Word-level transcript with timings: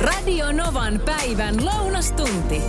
Radio 0.00 0.52
Novan 0.52 1.00
päivän 1.04 1.64
lounastunti. 1.64 2.60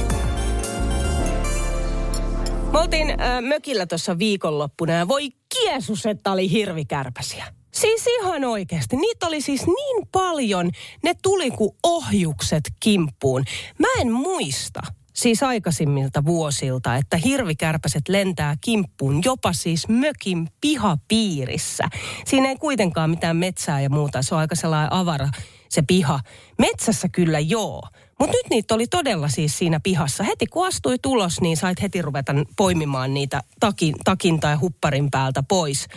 Me 2.72 2.80
oltiin 2.80 3.10
äh, 3.10 3.42
mökillä 3.42 3.86
tuossa 3.86 4.20
viikonloppuna 4.20 4.94
ja 4.94 5.08
voi 5.08 5.30
kiesus, 5.30 6.06
että 6.06 6.32
oli 6.32 6.52
hirvikärpäsiä. 6.52 7.46
Siis 7.74 8.06
ihan 8.20 8.44
oikeasti. 8.44 8.96
Niitä 8.96 9.28
oli 9.28 9.42
siis 9.42 9.68
niin 9.68 10.08
paljon, 10.12 10.70
ne 11.04 11.14
tuli 11.24 11.52
kuin 11.52 11.72
ohjukset 11.84 12.64
kimppuun. 12.80 13.44
Mä 13.80 13.88
en 14.02 14.12
muista, 14.12 14.82
siis 15.14 15.44
aikaisimmilta 15.44 16.26
vuosilta, 16.26 16.96
että 16.96 17.18
hirvikärpäset 17.18 18.08
lentää 18.10 18.56
kimppuun 18.62 19.22
jopa 19.26 19.54
siis 19.54 19.88
mökin 19.88 20.48
pihapiirissä. 20.62 21.84
Siinä 22.26 22.50
ei 22.50 22.56
kuitenkaan 22.56 23.10
mitään 23.10 23.38
metsää 23.38 23.82
ja 23.82 23.90
muuta, 23.90 24.22
se 24.22 24.36
on 24.36 24.42
aika 24.42 24.56
sellainen 24.56 24.94
avara 24.94 25.30
se 25.70 25.82
piha. 25.82 26.20
Metsässä 26.58 27.10
kyllä 27.10 27.40
joo, 27.40 27.82
mutta 28.20 28.38
nyt 28.38 28.50
niitä 28.50 28.76
oli 28.76 28.88
todella 28.88 29.28
siis 29.28 29.58
siinä 29.58 29.80
pihassa. 29.80 30.24
Heti 30.24 30.46
kun 30.46 30.68
astui 30.68 31.00
tulos, 31.02 31.42
niin 31.42 31.58
sait 31.58 31.82
heti 31.82 32.02
ruveta 32.02 32.34
poimimaan 32.58 33.14
niitä 33.14 33.44
takin, 33.60 33.96
takin 34.04 34.40
tai 34.40 34.56
hupparin 34.56 35.12
päältä 35.12 35.44
pois. 35.44 35.88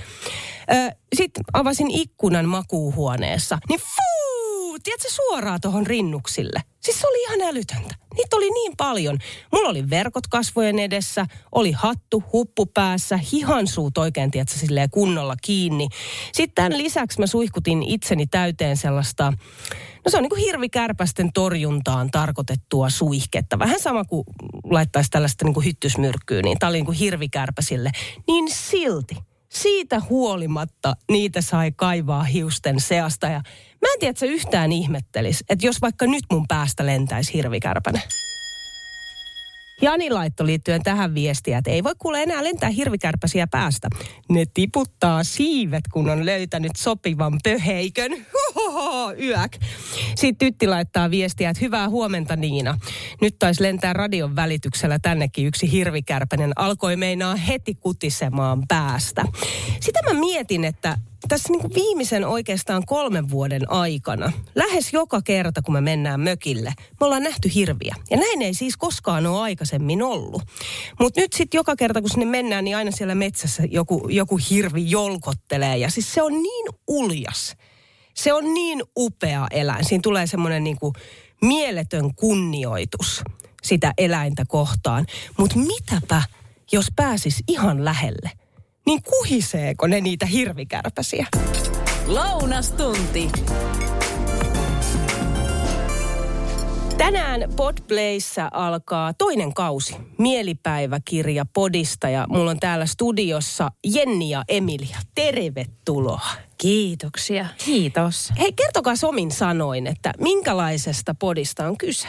Sitten 1.16 1.44
avasin 1.52 1.90
ikkunan 1.90 2.48
makuuhuoneessa, 2.48 3.58
niin 3.68 3.80
fuu, 3.80 4.09
tiedätkö 4.90 5.10
suoraan 5.10 5.60
tuohon 5.60 5.86
rinnuksille. 5.86 6.62
Siis 6.80 7.00
se 7.00 7.06
oli 7.06 7.22
ihan 7.22 7.40
älytöntä. 7.48 7.94
Niitä 8.14 8.36
oli 8.36 8.50
niin 8.50 8.72
paljon. 8.76 9.18
Mulla 9.52 9.68
oli 9.68 9.90
verkot 9.90 10.26
kasvojen 10.26 10.78
edessä, 10.78 11.26
oli 11.52 11.72
hattu, 11.72 12.24
huppu 12.32 12.66
päässä, 12.66 13.18
hihansuut 13.32 13.98
oikein, 13.98 14.30
tiedätkö, 14.30 14.58
silleen 14.58 14.90
kunnolla 14.90 15.36
kiinni. 15.42 15.88
Sitten 16.32 16.54
tämän 16.54 16.78
lisäksi 16.78 17.20
mä 17.20 17.26
suihkutin 17.26 17.82
itseni 17.82 18.26
täyteen 18.26 18.76
sellaista, 18.76 19.32
no 20.04 20.10
se 20.10 20.16
on 20.16 20.22
niin 20.22 20.30
kuin 20.30 20.44
hirvikärpästen 20.44 21.32
torjuntaan 21.32 22.10
tarkoitettua 22.10 22.90
suihketta. 22.90 23.58
Vähän 23.58 23.80
sama 23.80 24.04
kuin 24.04 24.24
laittaisi 24.64 25.10
tällaista 25.10 25.44
niin 25.44 25.54
kuin 25.54 25.66
hyttysmyrkkyä, 25.66 26.42
niin 26.42 26.58
tää 26.58 26.68
oli 26.68 26.76
niin 26.76 26.86
kuin 26.86 26.98
hirvikärpäsille. 26.98 27.90
Niin 28.26 28.50
silti 28.54 29.16
siitä 29.48 30.00
huolimatta 30.00 30.96
niitä 31.10 31.40
sai 31.40 31.72
kaivaa 31.72 32.22
hiusten 32.22 32.80
seasta. 32.80 33.26
Ja 33.26 33.42
mä 33.82 33.92
en 33.92 34.00
tiedä, 34.00 34.10
että 34.10 34.20
se 34.20 34.26
yhtään 34.26 34.72
ihmettelis, 34.72 35.44
että 35.48 35.66
jos 35.66 35.80
vaikka 35.80 36.06
nyt 36.06 36.24
mun 36.32 36.44
päästä 36.48 36.86
lentäisi 36.86 37.34
hirvikärpäne. 37.34 38.02
Jani 39.82 40.10
laitto 40.10 40.46
liittyen 40.46 40.82
tähän 40.82 41.14
viestiä, 41.14 41.58
että 41.58 41.70
ei 41.70 41.84
voi 41.84 41.94
kuule 41.98 42.22
enää 42.22 42.44
lentää 42.44 42.68
hirvikärpäsiä 42.68 43.46
päästä. 43.46 43.88
Ne 44.28 44.44
tiputtaa 44.54 45.24
siivet, 45.24 45.84
kun 45.92 46.10
on 46.10 46.26
löytänyt 46.26 46.72
sopivan 46.76 47.38
pöheikön. 47.44 48.26
Hohoho, 48.54 49.12
yök. 49.12 49.56
Sitten 50.14 50.36
tytti 50.36 50.66
laittaa 50.66 51.10
viestiä, 51.10 51.50
että 51.50 51.64
hyvää 51.64 51.88
huomenta 51.88 52.36
Niina. 52.36 52.78
Nyt 53.20 53.38
taisi 53.38 53.62
lentää 53.62 53.92
radion 53.92 54.36
välityksellä 54.36 54.98
tännekin 54.98 55.46
yksi 55.46 55.72
hirvikärpänen. 55.72 56.52
Alkoi 56.56 56.96
meinaa 56.96 57.36
heti 57.36 57.74
kutisemaan 57.74 58.62
päästä. 58.68 59.24
Sitä 59.80 60.00
mä 60.02 60.20
mietin, 60.20 60.64
että 60.64 60.98
tässä 61.28 61.52
niin 61.52 61.60
kuin 61.60 61.74
viimeisen 61.74 62.24
oikeastaan 62.24 62.86
kolmen 62.86 63.30
vuoden 63.30 63.70
aikana, 63.70 64.32
lähes 64.54 64.92
joka 64.92 65.22
kerta 65.22 65.62
kun 65.62 65.74
me 65.74 65.80
mennään 65.80 66.20
mökille, 66.20 66.72
me 67.00 67.06
ollaan 67.06 67.22
nähty 67.22 67.50
hirviä. 67.54 67.94
Ja 68.10 68.16
näin 68.16 68.42
ei 68.42 68.54
siis 68.54 68.76
koskaan 68.76 69.26
ole 69.26 69.40
aikaisemmin 69.40 70.02
ollut. 70.02 70.42
Mutta 71.00 71.20
nyt 71.20 71.32
sitten 71.32 71.58
joka 71.58 71.76
kerta 71.76 72.00
kun 72.00 72.10
sinne 72.10 72.26
mennään, 72.26 72.64
niin 72.64 72.76
aina 72.76 72.90
siellä 72.90 73.14
metsässä 73.14 73.62
joku, 73.70 74.08
joku 74.08 74.40
hirvi 74.50 74.90
jolkottelee. 74.90 75.76
Ja 75.76 75.90
siis 75.90 76.14
se 76.14 76.22
on 76.22 76.32
niin 76.32 76.66
uljas. 76.88 77.56
Se 78.14 78.32
on 78.32 78.54
niin 78.54 78.82
upea 78.98 79.46
eläin. 79.50 79.84
Siinä 79.84 80.02
tulee 80.02 80.26
semmoinen 80.26 80.64
niin 80.64 80.78
kuin 80.78 80.94
mieletön 81.42 82.14
kunnioitus 82.14 83.22
sitä 83.62 83.94
eläintä 83.98 84.44
kohtaan. 84.48 85.06
Mutta 85.38 85.56
mitäpä, 85.58 86.22
jos 86.72 86.86
pääsis 86.96 87.42
ihan 87.48 87.84
lähelle? 87.84 88.30
Niin 88.90 89.02
kuhiseeko 89.02 89.86
ne 89.86 90.00
niitä 90.00 90.26
hirvikärpäsiä? 90.26 91.26
Lounastunti. 92.06 93.30
Tänään 96.98 97.44
Podplayssä 97.56 98.48
alkaa 98.52 99.14
toinen 99.14 99.54
kausi, 99.54 99.96
mielipäiväkirja 100.18 101.44
Podista 101.52 102.08
ja 102.08 102.26
mulla 102.28 102.50
on 102.50 102.60
täällä 102.60 102.86
studiossa 102.86 103.70
Jenni 103.94 104.30
ja 104.30 104.44
Emilia. 104.48 104.96
Tervetuloa. 105.14 106.26
Kiitoksia. 106.58 107.46
Kiitos. 107.64 108.32
Hei, 108.38 108.52
kertokaa 108.52 108.96
somin 108.96 109.30
sanoin, 109.30 109.86
että 109.86 110.12
minkälaisesta 110.18 111.14
Podista 111.14 111.66
on 111.66 111.78
kyse? 111.78 112.08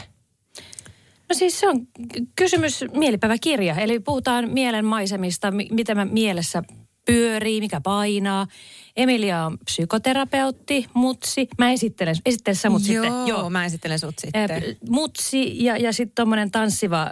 No 1.32 1.36
siis 1.36 1.60
se 1.60 1.68
on 1.68 1.88
kysymys 2.36 2.86
mielipäiväkirja, 2.94 3.76
eli 3.76 4.00
puhutaan 4.00 4.50
mielen 4.50 4.86
maisemista, 4.86 5.52
miten 5.52 5.98
mä 5.98 6.06
mielessä 6.06 6.64
pyörii, 7.06 7.60
mikä 7.60 7.82
painaa. 7.82 8.48
Emilia 8.98 9.46
on 9.46 9.58
psykoterapeutti, 9.66 10.86
mutsi. 10.94 11.48
Mä 11.58 11.72
esittelen, 11.72 12.16
esittelen 12.26 12.56
sä 12.56 12.70
mut 12.70 12.88
Joo, 12.88 13.04
sitten. 13.04 13.28
Joo, 13.28 13.50
mä 13.50 13.66
esittelen 13.66 14.00
sut 14.00 14.20
sitten. 14.20 14.64
Mutsi 14.90 15.64
ja, 15.64 15.78
ja 15.78 15.94
sitten 15.94 16.16
tommonen 16.16 16.52
tanssiva 16.52 17.12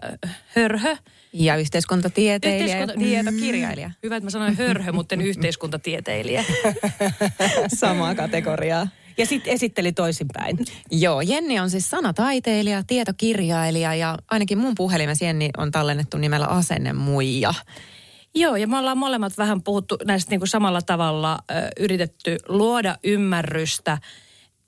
hörhö. 0.55 0.95
Ja 1.33 1.55
yhteiskuntatieteilijä 1.55 2.83
Yhteiskunta- 2.83 3.07
ja 3.07 3.23
tietokirjailija. 3.23 3.87
Mm, 3.87 3.93
hyvä, 4.03 4.15
että 4.15 4.25
mä 4.25 4.29
sanoin 4.29 4.57
hörhö, 4.57 4.91
mutta 4.91 5.15
en 5.15 5.21
yhteiskuntatieteilijä. 5.21 6.45
Samaa 7.79 8.15
kategoriaa. 8.15 8.87
Ja 9.19 9.25
sitten 9.25 9.53
esitteli 9.53 9.91
toisinpäin. 9.91 10.57
Joo, 10.91 11.21
Jenni 11.21 11.59
on 11.59 11.69
siis 11.69 11.89
sanataiteilija, 11.89 12.83
tietokirjailija 12.87 13.95
ja 13.95 14.17
ainakin 14.31 14.57
mun 14.57 14.75
puhelimessa 14.75 15.25
Jenni 15.25 15.49
on 15.57 15.71
tallennettu 15.71 16.17
nimellä 16.17 16.45
asennemuija. 16.45 17.53
Joo, 18.35 18.55
ja 18.55 18.67
me 18.67 18.77
ollaan 18.77 18.97
molemmat 18.97 19.37
vähän 19.37 19.63
puhuttu 19.63 19.97
näistä 20.05 20.29
niin 20.29 20.39
kuin 20.39 20.47
samalla 20.47 20.81
tavalla 20.81 21.39
ö, 21.51 21.53
yritetty 21.79 22.37
luoda 22.47 22.97
ymmärrystä 23.03 23.97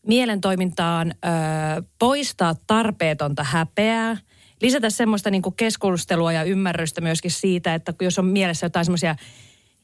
mielentoimintaan, 0.08 1.12
ö, 1.12 1.84
poistaa 2.00 2.56
tarpeetonta 2.68 3.44
häpeää, 3.44 4.18
lisätä 4.62 4.90
semmoista 4.90 5.30
niin 5.30 5.42
kuin 5.42 5.56
keskustelua 5.56 6.32
ja 6.32 6.44
ymmärrystä 6.44 7.02
myöskin 7.02 7.32
siitä, 7.32 7.76
että 7.76 7.94
jos 8.02 8.20
on 8.20 8.26
mielessä 8.26 8.66
jotain 8.66 8.86
semmoisia 8.86 9.16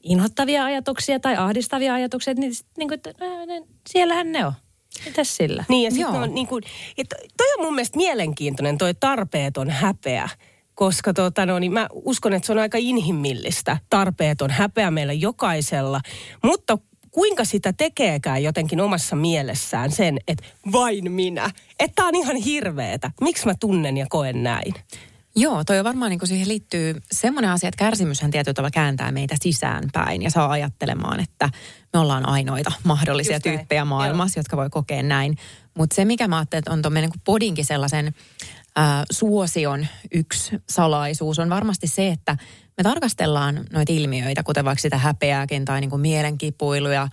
inhottavia 0.02 0.64
ajatuksia 0.64 1.20
tai 1.20 1.36
ahdistavia 1.36 1.94
ajatuksia, 1.94 2.34
niin, 2.34 2.54
sit 2.54 2.66
niin 2.78 2.88
kuin, 2.88 2.96
että, 2.96 3.14
ää, 3.20 3.46
ne, 3.46 3.62
siellähän 3.88 4.32
ne 4.32 4.46
on. 4.46 4.52
Mitäs 5.04 5.36
sillä? 5.36 5.64
Niin 5.68 5.84
ja 5.84 5.90
sitten 5.90 6.22
on 6.22 6.34
niin 6.34 6.46
kuin, 6.46 6.64
että 6.98 7.16
toi 7.36 7.46
on 7.58 7.64
mun 7.64 7.74
mielestä 7.74 7.96
mielenkiintoinen 7.96 8.78
toi 8.78 8.94
tarpeeton 8.94 9.70
häpeä. 9.70 10.28
Koska 10.74 11.14
tota, 11.14 11.46
no, 11.46 11.58
niin 11.58 11.72
mä 11.72 11.88
uskon, 11.92 12.32
että 12.32 12.46
se 12.46 12.52
on 12.52 12.58
aika 12.58 12.78
inhimillistä, 12.80 13.76
tarpeeton 13.90 14.50
häpeä 14.50 14.90
meillä 14.90 15.12
jokaisella. 15.12 16.00
Mutta 16.42 16.78
kuinka 17.10 17.44
sitä 17.44 17.72
tekeekään 17.72 18.42
jotenkin 18.42 18.80
omassa 18.80 19.16
mielessään 19.16 19.92
sen, 19.92 20.18
että 20.28 20.44
vain 20.72 21.12
minä. 21.12 21.50
Että 21.80 22.04
on 22.04 22.14
ihan 22.14 22.36
hirveetä. 22.36 23.10
Miksi 23.20 23.46
mä 23.46 23.54
tunnen 23.60 23.96
ja 23.96 24.06
koen 24.08 24.42
näin? 24.42 24.74
Joo, 25.36 25.64
toi 25.64 25.78
on 25.78 25.84
varmaan 25.84 26.10
niin 26.10 26.20
siihen 26.24 26.48
liittyy 26.48 26.94
semmoinen 27.12 27.50
asia, 27.50 27.68
että 27.68 27.84
kärsimyshän 27.84 28.30
tietyllä 28.30 28.54
tavalla 28.54 28.70
kääntää 28.70 29.12
meitä 29.12 29.36
sisäänpäin 29.42 30.22
ja 30.22 30.30
saa 30.30 30.50
ajattelemaan, 30.50 31.20
että 31.20 31.50
me 31.92 31.98
ollaan 31.98 32.28
ainoita 32.28 32.72
mahdollisia 32.84 33.36
Just 33.36 33.46
näin, 33.46 33.58
tyyppejä 33.58 33.84
maailmassa, 33.84 34.40
jotka 34.40 34.56
voi 34.56 34.70
kokea 34.70 35.02
näin. 35.02 35.36
Mutta 35.74 35.96
se, 35.96 36.04
mikä 36.04 36.28
mä 36.28 36.36
ajattelen, 36.36 36.58
että 36.58 36.72
on 36.72 36.82
tuommoinen 36.82 37.10
niin 37.10 37.22
podinkin 37.24 37.64
sellaisen 37.64 38.14
ää, 38.76 39.04
suosion 39.10 39.86
yksi 40.14 40.56
salaisuus, 40.68 41.38
on 41.38 41.50
varmasti 41.50 41.86
se, 41.86 42.08
että 42.08 42.36
me 42.76 42.82
tarkastellaan 42.82 43.64
noita 43.72 43.92
ilmiöitä, 43.92 44.42
kuten 44.42 44.64
vaikka 44.64 44.82
sitä 44.82 44.98
häpeääkin 44.98 45.64
tai 45.64 45.80
niin 45.80 45.90
kuin 45.90 46.02
mielenkipuiluja, 46.02 47.08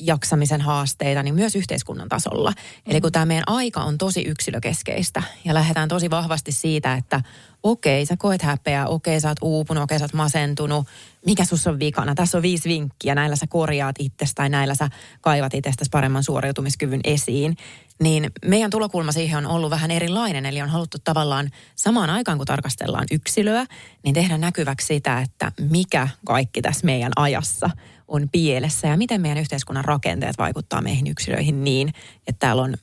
jaksamisen 0.00 0.60
haasteita, 0.60 1.22
niin 1.22 1.34
myös 1.34 1.56
yhteiskunnan 1.56 2.08
tasolla. 2.08 2.52
Eli 2.86 3.00
kun 3.00 3.12
tämä 3.12 3.26
meidän 3.26 3.44
aika 3.46 3.80
on 3.80 3.98
tosi 3.98 4.22
yksilökeskeistä 4.22 5.22
ja 5.44 5.54
lähdetään 5.54 5.88
tosi 5.88 6.10
vahvasti 6.10 6.52
siitä, 6.52 6.94
että 6.94 7.20
okei, 7.62 8.06
sä 8.06 8.16
koet 8.18 8.42
häpeää, 8.42 8.86
okei, 8.86 9.20
sä 9.20 9.28
oot 9.28 9.38
uupunut, 9.42 9.84
okei, 9.84 9.98
sä 9.98 10.04
oot 10.04 10.12
masentunut, 10.12 10.86
mikä 11.26 11.44
sus 11.44 11.66
on 11.66 11.78
vikana, 11.78 12.14
tässä 12.14 12.38
on 12.38 12.42
viisi 12.42 12.68
vinkkiä, 12.68 13.14
näillä 13.14 13.36
sä 13.36 13.46
korjaat 13.46 13.96
itsestä 13.98 14.34
tai 14.34 14.48
näillä 14.48 14.74
sä 14.74 14.88
kaivat 15.20 15.54
itsestäsi 15.54 15.90
paremman 15.90 16.24
suoriutumiskyvyn 16.24 17.00
esiin. 17.04 17.56
niin 18.02 18.30
meidän 18.44 18.70
tulokulma 18.70 19.12
siihen 19.12 19.38
on 19.38 19.46
ollut 19.46 19.70
vähän 19.70 19.90
erilainen. 19.90 20.46
Eli 20.46 20.62
on 20.62 20.68
haluttu 20.68 20.98
tavallaan 21.04 21.50
samaan 21.76 22.10
aikaan, 22.10 22.38
kun 22.38 22.46
tarkastellaan 22.46 23.06
yksilöä, 23.10 23.66
niin 24.02 24.14
tehdä 24.14 24.38
näkyväksi 24.38 24.86
sitä, 24.86 25.20
että 25.20 25.52
mikä 25.60 26.08
kaikki 26.26 26.62
tässä 26.62 26.86
meidän 26.86 27.12
ajassa 27.16 27.70
on 28.08 28.28
pielessä 28.32 28.88
ja 28.88 28.96
miten 28.96 29.20
meidän 29.20 29.38
yhteiskunnan 29.38 29.84
rakenteet 29.84 30.38
vaikuttaa 30.38 30.80
meihin 30.80 31.06
yksilöihin 31.06 31.64
niin, 31.64 31.88
että 32.26 32.38
täällä 32.38 32.62
on 32.62 32.74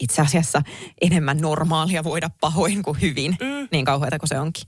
itse 0.00 0.22
asiassa 0.22 0.62
enemmän 1.00 1.38
normaalia 1.38 2.04
voida 2.04 2.30
pahoin 2.40 2.82
kuin 2.82 3.00
hyvin, 3.00 3.36
mm. 3.40 3.68
niin 3.72 3.84
kauheata 3.84 4.18
kuin 4.18 4.28
se 4.28 4.38
onkin. 4.38 4.64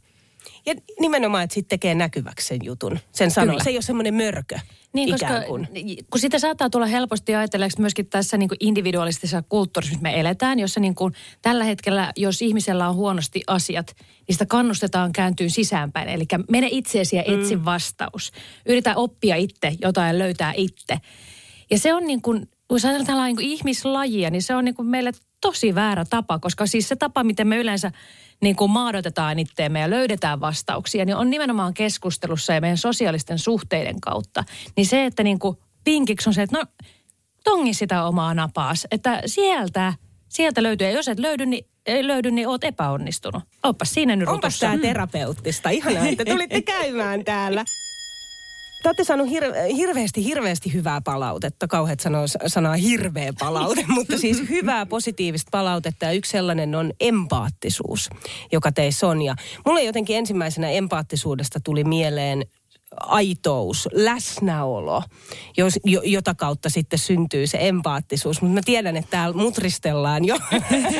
Ja 0.67 0.75
nimenomaan, 1.00 1.44
että 1.44 1.55
sitten 1.55 1.69
tekee 1.69 1.94
näkyväksi 1.94 2.46
sen 2.46 2.58
jutun. 2.62 2.99
Sen 3.12 3.31
sanoo. 3.31 3.58
Se 3.58 3.70
ei 3.70 3.76
ole 3.76 3.82
semmoinen 3.82 4.14
mörkö 4.14 4.58
Niin, 4.93 5.14
ikään 5.14 5.34
koska 5.34 5.49
kuin. 5.49 5.69
kun 6.11 6.20
sitä 6.20 6.38
saattaa 6.38 6.70
tulla 6.70 6.87
helposti 6.87 7.34
ajatelleeksi 7.34 7.81
myöskin 7.81 8.06
tässä 8.06 8.37
niin 8.37 8.49
kuin 8.49 8.58
individualistisessa 8.61 9.43
kulttuurissa, 9.49 9.93
missä 9.93 10.02
me 10.02 10.20
eletään, 10.20 10.58
jossa 10.58 10.81
niin 10.81 10.94
kuin 10.94 11.14
tällä 11.43 11.64
hetkellä, 11.64 12.12
jos 12.17 12.43
ihmisellä 12.43 12.88
on 12.88 12.94
huonosti 12.94 13.43
asiat, 13.46 13.94
niin 13.99 14.35
sitä 14.35 14.46
kannustetaan 14.46 15.12
kääntyyn 15.12 15.50
sisäänpäin. 15.50 16.08
Eli 16.08 16.25
mene 16.50 16.69
itseesi 16.70 17.17
ja 17.17 17.23
etsi 17.26 17.56
mm. 17.56 17.64
vastaus. 17.64 18.32
Yritä 18.67 18.96
oppia 18.96 19.37
itse 19.37 19.73
jotain 19.81 20.14
ja 20.14 20.19
löytää 20.19 20.52
itse. 20.56 20.99
Ja 21.70 21.78
se 21.78 21.94
on 21.94 22.06
niin 22.06 22.23
kuin, 22.23 22.49
jos 22.77 22.85
ajatellaan 22.85 23.27
niin 23.27 23.37
kuin 23.37 23.49
ihmislajia, 23.49 24.31
niin 24.31 24.43
se 24.43 24.55
on 24.55 24.65
niin 24.65 24.75
kuin 24.75 24.89
meille 24.89 25.13
tosi 25.41 25.75
väärä 25.75 26.05
tapa, 26.05 26.39
koska 26.39 26.67
siis 26.67 26.89
se 26.89 26.97
tapa, 26.97 27.25
miten 27.25 27.49
me 27.49 27.59
yleensä 27.59 27.93
niin 28.43 28.57
kuin 28.57 28.71
maadotetaan 28.71 29.39
itteemme 29.39 29.81
ja 29.81 29.91
löydetään 29.91 30.41
vastauksia, 30.41 31.05
niin 31.05 31.17
on 31.17 31.31
nimenomaan 31.31 31.75
keskustelussa 31.75 32.53
ja 32.53 32.61
meidän 32.61 32.79
sosiaalisten 32.79 33.39
suhteiden 33.39 34.01
kautta. 34.01 34.45
Niin 34.77 34.87
se, 34.87 35.05
että 35.05 35.23
niin 35.23 35.39
kuin 35.39 35.57
vinkiksi 35.87 36.29
on 36.29 36.35
se, 36.35 36.43
että 36.43 36.59
no 36.59 36.65
tongi 37.45 37.75
sitä 37.75 38.05
omaa 38.05 38.35
napaas, 38.35 38.87
että 38.91 39.23
sieltä, 39.27 39.95
sieltä 40.29 40.63
löytyy. 40.63 40.87
Ja 40.87 40.93
jos 40.93 41.09
et 41.09 41.19
löydy, 41.19 41.47
niin 41.47 41.65
ei 41.87 42.07
löydy, 42.07 42.31
niin 42.31 42.49
oot 42.49 42.65
epäonnistunut. 42.65 43.43
Oppas 43.63 43.91
siinä 43.91 44.17
nyt 44.17 44.29
Onpas 44.29 44.59
tämä 44.59 44.79
terapeuttista. 44.79 45.71
Ihanaa, 45.71 46.07
että 46.07 46.25
tulitte 46.25 46.63
käymään 46.63 47.25
täällä. 47.25 47.65
Te 48.82 48.88
olette 48.88 49.05
saanut 49.05 49.29
hir- 49.29 49.75
hirveästi, 49.76 50.25
hirveästi 50.25 50.73
hyvää 50.73 51.00
palautetta. 51.00 51.69
Kauheat 51.69 52.00
sanoo 52.00 52.25
sanaa 52.46 52.75
hirveä 52.75 53.32
palaute, 53.38 53.84
mutta 53.94 54.19
siis 54.19 54.43
hyvää 54.50 54.87
positiivista 54.87 55.49
palautetta. 55.50 56.05
Ja 56.05 56.12
yksi 56.12 56.31
sellainen 56.31 56.75
on 56.75 56.93
empaattisuus, 57.00 58.11
joka 58.52 58.73
teissä 58.73 59.08
on. 59.08 59.23
Ja 59.23 59.34
mulle 59.67 59.82
jotenkin 59.82 60.17
ensimmäisenä 60.17 60.70
empaattisuudesta 60.70 61.61
tuli 61.64 61.84
mieleen 61.84 62.43
aitous, 63.00 63.88
läsnäolo, 63.93 65.02
jos, 65.56 65.78
jo, 65.85 66.00
jota 66.05 66.35
kautta 66.35 66.70
sitten 66.70 66.99
syntyy 66.99 67.46
se 67.46 67.58
empaattisuus. 67.61 68.43
Mutta 68.43 68.55
mä 68.55 68.61
tiedän, 68.64 68.96
että 68.96 69.11
täällä 69.11 69.37
mutristellaan 69.37 70.25
jo 70.25 70.37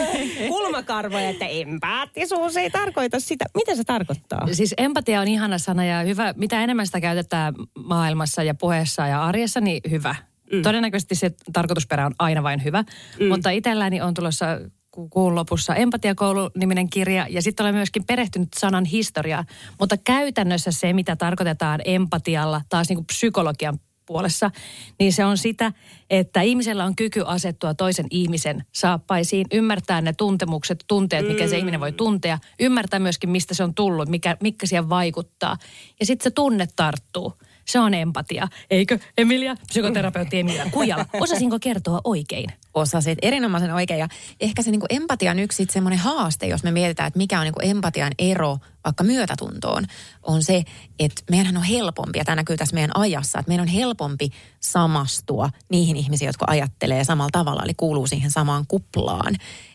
kulmakarvoja, 0.73 1.29
että 1.29 1.47
empaattisuus 1.47 2.57
ei 2.57 2.71
tarkoita 2.71 3.21
sitä. 3.21 3.45
Mitä 3.55 3.75
se 3.75 3.85
tarkoittaa? 3.85 4.49
Siis 4.53 4.75
empatia 4.79 5.21
on 5.21 5.29
ihana 5.29 5.59
sana 5.59 5.85
ja 5.85 6.03
hyvä, 6.03 6.35
mitä 6.37 6.61
enemmän 6.65 6.87
sitä 6.87 7.01
käytetään 7.01 7.55
maailmassa 7.85 8.43
ja 8.43 8.55
puheessa 8.55 9.07
ja 9.07 9.25
arjessa, 9.25 9.61
niin 9.61 9.81
hyvä. 9.91 10.15
Mm. 10.53 10.63
Todennäköisesti 10.63 11.15
se 11.15 11.31
tarkoitusperä 11.53 12.07
on 12.07 12.15
aina 12.19 12.43
vain 12.43 12.65
hyvä, 12.65 12.85
mm. 13.21 13.27
mutta 13.27 13.51
itselläni 13.51 14.01
on 14.01 14.15
tulossa 14.15 14.47
ku- 14.91 15.09
kuun 15.09 15.35
lopussa 15.35 15.75
Empatiakoulu-niminen 15.75 16.91
kirja 16.91 17.27
ja 17.31 17.43
sitten 17.43 17.65
olen 17.65 17.75
myöskin 17.75 18.05
perehtynyt 18.05 18.49
sanan 18.59 18.85
historiaa. 18.85 19.45
Mutta 19.81 19.97
käytännössä 19.97 20.71
se, 20.71 20.93
mitä 20.93 21.17
tarkoitetaan 21.17 21.81
empatialla, 21.85 22.61
taas 22.69 22.89
niin 22.89 22.97
kuin 22.97 23.07
psykologian 23.07 23.79
puolessa, 24.06 24.50
niin 24.99 25.12
se 25.12 25.25
on 25.25 25.38
sitä, 25.38 25.72
että 26.10 26.43
ihmisellä 26.43 26.84
on 26.84 26.96
kyky 26.96 27.22
asettua 27.26 27.75
toisen 27.75 28.06
ihmisen 28.10 28.64
saappaisiin, 28.72 29.46
ymmärtää 29.52 30.00
ne 30.00 30.12
tuntemukset, 30.12 30.84
tunteet, 30.87 31.28
mikä 31.28 31.49
se 31.49 31.58
ihminen 31.58 31.81
voi 31.81 31.93
tuntea, 31.93 32.38
ymmärtää 32.60 33.00
myöskin, 33.00 33.31
mistä 33.31 33.54
se 33.54 33.64
on 33.64 33.75
tullut, 33.75 34.08
mikä, 34.08 34.37
mikä 34.40 34.66
siihen 34.66 34.88
vaikuttaa. 34.88 35.56
Ja 36.00 36.06
sitten 36.06 36.25
se 36.25 36.31
tunne 36.31 36.69
tarttuu. 36.76 37.32
Se 37.64 37.78
on 37.78 37.94
empatia. 37.94 38.49
Eikö, 38.70 38.99
Emilia, 39.19 39.56
psykoterapeutti 39.66 40.38
Emilia 40.38 40.66
Kujala? 40.70 41.06
Osasinko 41.20 41.58
kertoa 41.60 42.00
oikein? 42.04 42.50
Osasit 42.75 43.19
erinomaisen 43.23 43.75
oikein. 43.75 44.01
Ja 44.01 44.09
ehkä 44.41 44.63
se 44.63 44.71
niin 44.71 44.81
kuin 44.81 44.93
empatia 45.03 45.31
on 45.31 45.39
yksi 45.39 45.67
semmoinen 45.71 45.99
haaste, 45.99 46.47
jos 46.47 46.63
me 46.63 46.71
mietitään, 46.71 47.07
että 47.07 47.19
mikä 47.19 47.39
on 47.39 47.45
niin 47.45 47.55
kuin 47.55 47.71
empatian 47.71 48.13
ero 48.19 48.59
vaikka 48.85 49.05
myötätuntoon, 49.05 49.85
on 50.23 50.43
se, 50.43 50.63
että 50.99 51.23
meidänhän 51.31 51.57
on 51.57 51.63
helpompi, 51.63 52.19
ja 52.19 52.25
tämä 52.25 52.37
näkyy 52.37 52.57
tässä 52.57 52.75
meidän 52.75 52.97
ajassa, 52.97 53.39
että 53.39 53.51
meidän 53.51 53.63
on 53.63 53.69
helpompi 53.69 54.31
samastua 54.61 55.51
niihin 55.69 55.97
ihmisiin, 55.97 56.27
jotka 56.27 56.45
ajattelee 56.49 57.05
samalla 57.05 57.31
tavalla, 57.33 57.63
eli 57.63 57.75
kuuluu 57.75 58.07
siihen 58.07 58.31
samaan 58.31 58.65
kuplaan. 58.69 59.35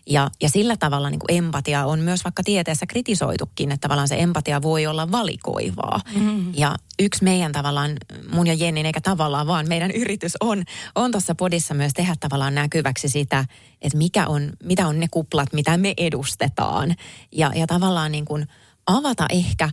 Ja, 0.09 0.29
ja 0.41 0.49
sillä 0.49 0.77
tavalla 0.77 1.09
niin 1.09 1.19
kuin 1.19 1.37
empatia 1.37 1.85
on 1.85 1.99
myös 1.99 2.23
vaikka 2.23 2.43
tieteessä 2.43 2.85
kritisoitukin, 2.85 3.71
että 3.71 3.87
tavallaan 3.87 4.07
se 4.07 4.15
empatia 4.19 4.61
voi 4.61 4.87
olla 4.87 5.11
valikoivaa. 5.11 5.99
Mm-hmm. 6.15 6.53
Ja 6.57 6.75
yksi 6.99 7.23
meidän 7.23 7.51
tavallaan, 7.51 7.91
mun 8.31 8.47
ja 8.47 8.53
Jennin, 8.53 8.85
eikä 8.85 9.01
tavallaan 9.01 9.47
vaan 9.47 9.67
meidän 9.67 9.91
yritys 9.91 10.33
on, 10.39 10.63
on 10.95 11.11
tuossa 11.11 11.35
podissa 11.35 11.73
myös 11.73 11.93
tehdä 11.93 12.15
tavallaan 12.19 12.55
näkyväksi 12.87 13.09
sitä, 13.09 13.45
että 13.81 13.97
mikä 13.97 14.27
on, 14.27 14.53
mitä 14.63 14.87
on 14.87 14.99
ne 14.99 15.07
kuplat, 15.11 15.53
mitä 15.53 15.77
me 15.77 15.93
edustetaan. 15.97 16.95
Ja, 17.31 17.51
ja 17.55 17.67
tavallaan 17.67 18.11
niin 18.11 18.25
kuin 18.25 18.47
avata 18.87 19.25
ehkä 19.29 19.69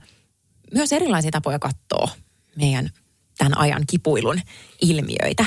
myös 0.74 0.92
erilaisia 0.92 1.30
tapoja 1.30 1.58
katsoa 1.58 2.08
meidän 2.56 2.90
tämän 3.38 3.58
ajan 3.58 3.82
kipuilun 3.90 4.40
ilmiöitä. 4.80 5.46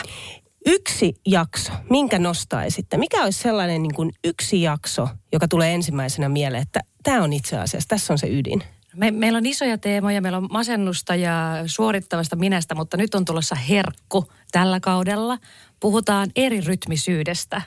Yksi 0.65 1.15
jakso, 1.25 1.71
minkä 1.89 2.19
nostaisitte? 2.19 2.97
Mikä 2.97 3.23
olisi 3.23 3.41
sellainen 3.41 3.83
niin 3.83 3.93
kuin 3.93 4.11
yksi 4.23 4.61
jakso, 4.61 5.09
joka 5.33 5.47
tulee 5.47 5.73
ensimmäisenä 5.73 6.29
mieleen, 6.29 6.63
että 6.63 6.79
tämä 7.03 7.23
on 7.23 7.33
itse 7.33 7.57
asiassa, 7.57 7.87
tässä 7.87 8.13
on 8.13 8.17
se 8.17 8.27
ydin? 8.27 8.63
Me, 8.95 9.11
meillä 9.11 9.37
on 9.37 9.45
isoja 9.45 9.77
teemoja, 9.77 10.21
meillä 10.21 10.37
on 10.37 10.47
masennusta 10.51 11.15
ja 11.15 11.63
suorittavasta 11.65 12.35
minästä, 12.35 12.75
mutta 12.75 12.97
nyt 12.97 13.15
on 13.15 13.25
tulossa 13.25 13.55
herkku 13.55 14.31
tällä 14.51 14.79
kaudella. 14.79 15.37
Puhutaan 15.79 16.29
eri 16.35 16.61
rytmisyydestä. 16.61 17.61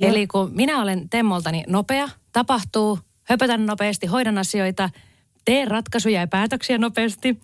Joo. 0.00 0.10
Eli 0.10 0.26
kun 0.26 0.50
minä 0.54 0.82
olen 0.82 1.08
Temmoltani 1.08 1.64
nopea, 1.68 2.08
tapahtuu, 2.32 2.98
höpötän 3.24 3.66
nopeasti, 3.66 4.06
hoidan 4.06 4.38
asioita, 4.38 4.90
teen 5.44 5.68
ratkaisuja 5.68 6.20
ja 6.20 6.26
päätöksiä 6.26 6.78
nopeasti. 6.78 7.40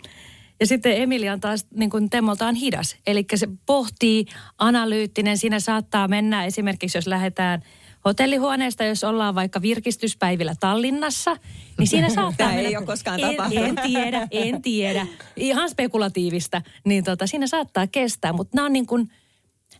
Ja 0.61 0.67
sitten 0.67 1.03
Emilia 1.03 1.33
on 1.33 1.41
taas 1.41 1.67
niin 1.75 1.91
kuin 1.91 2.11
Temmoltaan 2.11 2.55
hidas. 2.55 2.97
Eli 3.07 3.25
se 3.35 3.49
pohtii, 3.67 4.25
analyyttinen, 4.59 5.39
siinä 5.39 5.61
saattaa 5.61 6.09
mennä 6.09 6.45
esimerkiksi, 6.45 6.99
jos 6.99 7.07
lähdetään 7.07 7.63
hotellihuoneesta, 8.05 8.85
jos 8.85 9.05
ollaan 9.05 9.35
vaikka 9.35 9.63
virkistyspäivillä 9.63 10.55
Tallinnassa, 10.61 11.37
niin 11.79 11.87
siinä 11.87 12.09
saattaa 12.15 12.47
Tämä 12.47 12.55
ei 12.59 12.62
mennä- 12.62 12.79
ole 12.79 12.87
koskaan 12.87 13.21
en, 13.21 13.27
tapahtunut. 13.37 13.69
en 13.69 13.77
tiedä, 13.93 14.29
en 14.31 14.62
tiedä. 14.62 15.07
Ihan 15.37 15.71
spekulatiivista. 15.71 16.62
Niin 16.85 17.05
tota, 17.05 17.27
siinä 17.27 17.47
saattaa 17.47 17.87
kestää, 17.87 18.33
mutta 18.33 18.57
nämä 18.57 18.67
on 18.67 18.73
niin 18.73 18.87
kuin, 18.87 19.11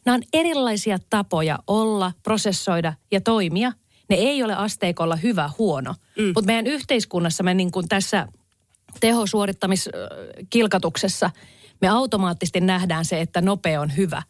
nämä 0.05 0.15
on 0.15 0.23
erilaisia 0.33 0.99
tapoja 1.11 1.59
olla, 1.67 2.13
prosessoida 2.23 2.93
ja 3.11 3.21
toimia. 3.21 3.73
Ne 4.09 4.17
ei 4.17 4.43
ole 4.43 4.55
asteikolla 4.55 5.17
hyvä, 5.17 5.51
huono. 5.59 5.95
Mm. 6.19 6.25
Mutta 6.25 6.47
meidän 6.47 6.67
yhteiskunnassa 6.67 7.43
me 7.43 7.55
niin 7.55 7.71
kuin 7.71 7.89
tässä 7.89 8.29
tehosuorittamiskilkatuksessa 9.01 11.31
me 11.81 11.89
automaattisesti 11.89 12.61
nähdään 12.61 13.05
se, 13.05 13.21
että 13.21 13.41
nopea 13.41 13.81
on 13.81 13.97
hyvä. 13.97 14.23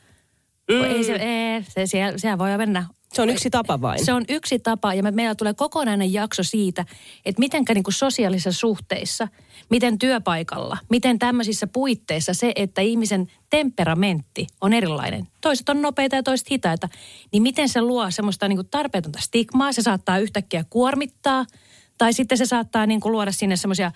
Mm. 0.71 0.85
Ei 0.85 1.05
se, 1.05 1.13
ei, 1.13 1.63
se, 1.63 1.87
siellä, 1.87 2.19
siellä 2.19 2.39
voi 2.39 2.59
mennä 2.59 2.87
Se 3.13 3.23
on 3.23 3.31
yksi 3.31 3.51
tapa 3.51 3.81
vain. 3.81 4.05
se 4.05 4.13
on 4.13 4.25
yksi 4.29 4.59
tapa 4.59 4.95
ja 4.95 5.03
me, 5.03 5.11
meillä 5.11 5.35
tulee 5.35 5.55
kokonainen 5.55 6.13
jakso 6.13 6.43
siitä, 6.43 6.85
että 7.25 7.41
mitenkä 7.41 7.75
niin 7.75 7.85
sosiaalisissa 7.89 8.61
suhteissa, 8.61 9.29
miten 9.71 9.99
työpaikalla, 9.99 10.79
miten 10.91 11.19
tämmöisissä 11.19 11.67
puitteissa 11.67 12.35
se, 12.35 12.53
että 12.57 12.81
ihmisen 12.81 13.27
temperamentti 13.51 14.47
on 14.61 14.73
erilainen. 14.73 15.29
Toiset 15.41 15.69
on 15.69 15.83
nopeita 15.83 16.17
ja 16.17 16.23
toiset 16.23 16.51
hitaita. 16.51 16.89
Niin 17.33 17.43
miten 17.43 17.69
se 17.69 17.83
luo 17.83 18.11
semmoista 18.11 18.49
niin 18.49 18.69
tarpeetonta 18.71 19.19
stigmaa, 19.23 19.73
se 19.73 19.83
saattaa 19.83 20.19
yhtäkkiä 20.19 20.65
kuormittaa. 20.71 21.47
Tai 21.99 22.13
sitten 22.13 22.39
se 22.39 22.47
saattaa 22.47 22.87
niin 22.87 23.01
kuin 23.01 23.13
luoda 23.13 23.33
sinne 23.33 23.57
semmoisia 23.57 23.93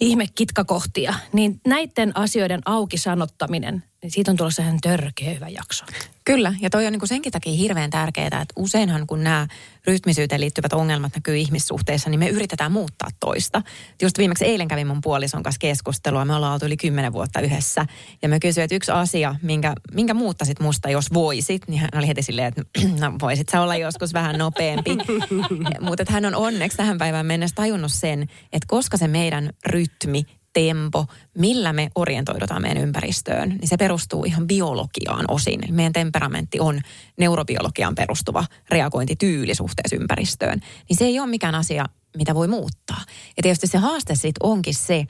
ihmekitkakohtia. 0.00 1.14
Niin 1.32 1.60
näiden 1.66 2.16
asioiden 2.16 2.60
auki 2.64 2.98
sanottaminen, 2.98 3.82
siitä 4.08 4.30
on 4.30 4.36
tulossa 4.36 4.62
ihan 4.62 4.78
törkeä 4.82 5.34
hyvä 5.34 5.48
jakso. 5.48 5.84
Kyllä, 6.24 6.54
ja 6.60 6.70
toi 6.70 6.86
on 6.86 6.92
niin 6.92 7.08
senkin 7.08 7.32
takia 7.32 7.52
hirveän 7.52 7.90
tärkeää, 7.90 8.26
että 8.26 8.54
useinhan 8.56 9.06
kun 9.06 9.24
nämä 9.24 9.46
rytmisyyteen 9.86 10.40
liittyvät 10.40 10.72
ongelmat 10.72 11.14
näkyy 11.14 11.36
ihmissuhteissa, 11.36 12.10
niin 12.10 12.18
me 12.18 12.28
yritetään 12.28 12.72
muuttaa 12.72 13.08
toista. 13.20 13.62
Just 14.02 14.18
viimeksi 14.18 14.44
eilen 14.44 14.68
kävin 14.68 14.86
mun 14.86 15.00
puolison 15.00 15.42
kanssa 15.42 15.58
keskustelua, 15.58 16.24
me 16.24 16.34
ollaan 16.34 16.52
oltu 16.52 16.66
yli 16.66 16.76
kymmenen 16.76 17.12
vuotta 17.12 17.40
yhdessä, 17.40 17.86
ja 18.22 18.28
mä 18.28 18.38
kysyin, 18.38 18.64
että 18.64 18.74
yksi 18.74 18.92
asia, 18.92 19.34
minkä, 19.42 19.72
minkä 19.92 20.14
muuttaisit 20.14 20.60
musta, 20.60 20.90
jos 20.90 21.14
voisit, 21.14 21.68
niin 21.68 21.80
hän 21.80 21.90
oli 21.94 22.08
heti 22.08 22.22
silleen, 22.22 22.48
että 22.48 22.62
no 23.06 23.12
voisit 23.20 23.48
sä 23.48 23.60
olla 23.60 23.76
joskus 23.76 24.12
vähän 24.12 24.38
nopeampi. 24.38 24.96
Mutta 25.80 26.04
hän 26.08 26.24
on 26.24 26.34
onneksi 26.34 26.76
tähän 26.76 26.98
päivään 26.98 27.26
mennessä 27.26 27.54
tajunnut 27.54 27.92
sen, 27.92 28.22
että 28.22 28.66
koska 28.66 28.96
se 28.96 29.08
meidän 29.08 29.50
rytmi 29.66 30.26
tempo, 30.52 31.06
millä 31.38 31.72
me 31.72 31.90
orientoidutaan 31.94 32.62
meidän 32.62 32.82
ympäristöön, 32.82 33.48
niin 33.48 33.68
se 33.68 33.76
perustuu 33.76 34.24
ihan 34.24 34.46
biologiaan 34.46 35.24
osin. 35.28 35.60
Meidän 35.70 35.92
temperamentti 35.92 36.60
on 36.60 36.80
neurobiologiaan 37.18 37.94
perustuva 37.94 38.44
reagointityyli 38.70 39.54
suhteessa 39.54 39.96
ympäristöön. 39.96 40.60
Niin 40.88 40.96
se 40.96 41.04
ei 41.04 41.20
ole 41.20 41.28
mikään 41.28 41.54
asia, 41.54 41.86
mitä 42.16 42.34
voi 42.34 42.48
muuttaa. 42.48 43.00
Ja 43.36 43.42
tietysti 43.42 43.66
se 43.66 43.78
haaste 43.78 44.14
sitten 44.14 44.46
onkin 44.46 44.74
se, 44.74 45.06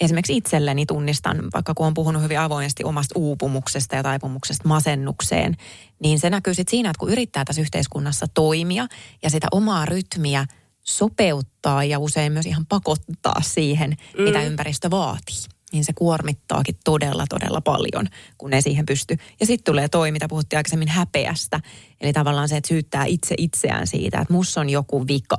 esimerkiksi 0.00 0.36
itselleni 0.36 0.86
tunnistan, 0.86 1.42
vaikka 1.54 1.74
kun 1.74 1.86
on 1.86 1.94
puhunut 1.94 2.22
hyvin 2.22 2.40
avoimesti 2.40 2.84
omasta 2.84 3.18
uupumuksesta 3.18 3.96
ja 3.96 4.02
taipumuksesta 4.02 4.68
masennukseen, 4.68 5.56
niin 6.02 6.18
se 6.20 6.30
näkyy 6.30 6.54
sitten 6.54 6.70
siinä, 6.70 6.90
että 6.90 6.98
kun 6.98 7.10
yrittää 7.10 7.44
tässä 7.44 7.62
yhteiskunnassa 7.62 8.26
toimia 8.34 8.86
ja 9.22 9.30
sitä 9.30 9.46
omaa 9.52 9.86
rytmiä 9.86 10.46
sopeuttaa 10.82 11.84
ja 11.84 11.98
usein 11.98 12.32
myös 12.32 12.46
ihan 12.46 12.66
pakottaa 12.66 13.40
siihen, 13.44 13.96
mm. 14.18 14.22
mitä 14.22 14.42
ympäristö 14.42 14.90
vaatii 14.90 15.52
niin 15.72 15.84
se 15.84 15.92
kuormittaakin 15.92 16.74
todella, 16.84 17.24
todella 17.28 17.60
paljon, 17.60 18.06
kun 18.38 18.52
ei 18.52 18.62
siihen 18.62 18.86
pysty. 18.86 19.16
Ja 19.40 19.46
sitten 19.46 19.72
tulee 19.72 19.88
toi, 19.88 20.12
mitä 20.12 20.28
puhuttiin 20.28 20.58
aikaisemmin 20.58 20.88
häpeästä. 20.88 21.60
Eli 22.00 22.12
tavallaan 22.12 22.48
se, 22.48 22.56
että 22.56 22.68
syyttää 22.68 23.04
itse 23.04 23.34
itseään 23.38 23.86
siitä, 23.86 24.20
että 24.20 24.34
mussa 24.34 24.60
on 24.60 24.70
joku 24.70 25.06
vika. 25.06 25.36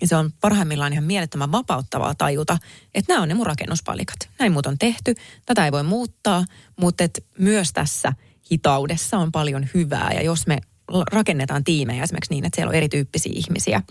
Ja 0.00 0.06
se 0.06 0.16
on 0.16 0.32
parhaimmillaan 0.40 0.92
ihan 0.92 1.04
mielettömän 1.04 1.52
vapauttavaa 1.52 2.14
tajuta, 2.14 2.58
että 2.94 3.12
nämä 3.12 3.22
on 3.22 3.28
ne 3.28 3.34
mun 3.34 3.46
rakennuspalikat. 3.46 4.16
Näin 4.38 4.52
muut 4.52 4.66
on 4.66 4.78
tehty, 4.78 5.14
tätä 5.46 5.64
ei 5.64 5.72
voi 5.72 5.82
muuttaa, 5.82 6.44
mutta 6.80 7.04
et 7.04 7.26
myös 7.38 7.72
tässä 7.72 8.12
hitaudessa 8.52 9.18
on 9.18 9.32
paljon 9.32 9.68
hyvää. 9.74 10.10
Ja 10.14 10.22
jos 10.22 10.46
me 10.46 10.58
rakennetaan 11.12 11.64
tiimejä 11.64 12.02
esimerkiksi 12.02 12.34
niin, 12.34 12.44
että 12.44 12.56
siellä 12.56 12.70
on 12.70 12.74
erityyppisiä 12.74 13.32
ihmisiä, 13.34 13.82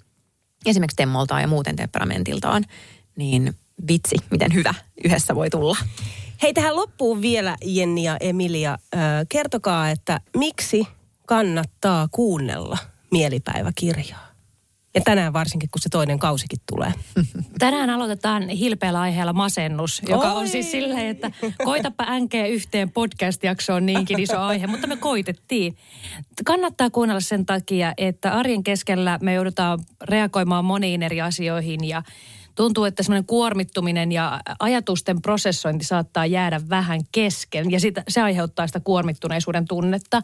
esimerkiksi 0.65 0.95
temmoltaan 0.95 1.41
ja 1.41 1.47
muuten 1.47 1.75
temperamentiltaan, 1.75 2.63
niin 3.15 3.53
vitsi, 3.87 4.15
miten 4.31 4.53
hyvä 4.53 4.73
yhdessä 5.03 5.35
voi 5.35 5.49
tulla. 5.49 5.77
Hei, 6.41 6.53
tähän 6.53 6.75
loppuun 6.75 7.21
vielä 7.21 7.57
Jenni 7.65 8.03
ja 8.03 8.17
Emilia. 8.19 8.77
Kertokaa, 9.29 9.89
että 9.89 10.21
miksi 10.37 10.87
kannattaa 11.27 12.07
kuunnella 12.11 12.77
mielipäiväkirjaa? 13.11 14.32
Ja 14.95 15.01
tänään 15.01 15.33
varsinkin, 15.33 15.69
kun 15.69 15.81
se 15.81 15.89
toinen 15.89 16.19
kausikin 16.19 16.59
tulee. 16.71 16.93
Tänään 17.59 17.89
aloitetaan 17.89 18.49
hilpeällä 18.49 19.01
aiheella 19.01 19.33
masennus, 19.33 20.01
joka 20.07 20.31
Oi. 20.33 20.39
on 20.39 20.47
siis 20.47 20.71
silleen, 20.71 21.07
että 21.07 21.31
koitapa 21.63 22.05
änkeä 22.07 22.45
yhteen 22.45 22.91
podcast-jaksoon 22.91 23.85
niinkin 23.85 24.19
iso 24.19 24.39
aihe, 24.39 24.67
mutta 24.67 24.87
me 24.87 24.97
koitettiin. 24.97 25.77
Kannattaa 26.45 26.89
kuunnella 26.89 27.21
sen 27.21 27.45
takia, 27.45 27.93
että 27.97 28.33
arjen 28.33 28.63
keskellä 28.63 29.19
me 29.21 29.33
joudutaan 29.33 29.79
reagoimaan 30.01 30.65
moniin 30.65 31.03
eri 31.03 31.21
asioihin 31.21 31.87
ja 31.87 32.03
tuntuu, 32.55 32.83
että 32.83 33.03
semmoinen 33.03 33.25
kuormittuminen 33.25 34.11
ja 34.11 34.39
ajatusten 34.59 35.21
prosessointi 35.21 35.85
saattaa 35.85 36.25
jäädä 36.25 36.61
vähän 36.69 37.01
kesken 37.11 37.71
ja 37.71 37.79
sitä, 37.79 38.03
se 38.07 38.21
aiheuttaa 38.21 38.67
sitä 38.67 38.79
kuormittuneisuuden 38.79 39.67
tunnetta. 39.67 40.21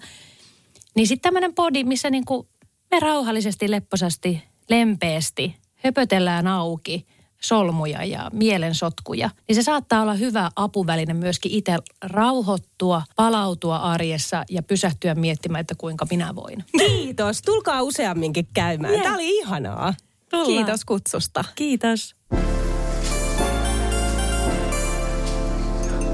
Niin 0.96 1.08
sitten 1.08 1.28
tämmöinen 1.28 1.56
podi, 1.56 1.84
missä 1.84 2.10
niinku 2.10 2.48
me 2.92 3.00
rauhallisesti, 3.00 3.72
lepposasti, 3.72 4.49
lempeästi 4.70 5.56
höpötellään 5.76 6.48
auki 6.48 7.06
solmuja 7.42 8.06
ja 8.06 8.30
mielensotkuja, 8.34 9.30
niin 9.48 9.56
se 9.56 9.62
saattaa 9.62 10.02
olla 10.02 10.14
hyvä 10.14 10.52
apuväline 10.56 11.14
myöskin 11.14 11.52
itse 11.52 11.78
rauhoittua, 12.02 13.02
palautua 13.16 13.78
arjessa 13.78 14.44
ja 14.50 14.64
pysähtyä 14.64 15.16
miettimään, 15.16 15.62
että 15.62 15.76
kuinka 15.78 16.08
minä 16.12 16.36
voin. 16.36 16.64
Kiitos. 16.78 17.42
Tulkaa 17.42 17.82
useamminkin 17.82 18.48
käymään. 18.54 18.94
Yeah. 18.94 19.04
Tämä 19.04 19.16
oli 19.16 19.38
ihanaa. 19.38 19.94
Tullaan. 20.30 20.48
Kiitos 20.48 20.86
kutsusta. 20.86 21.44
Kiitos. 21.56 22.19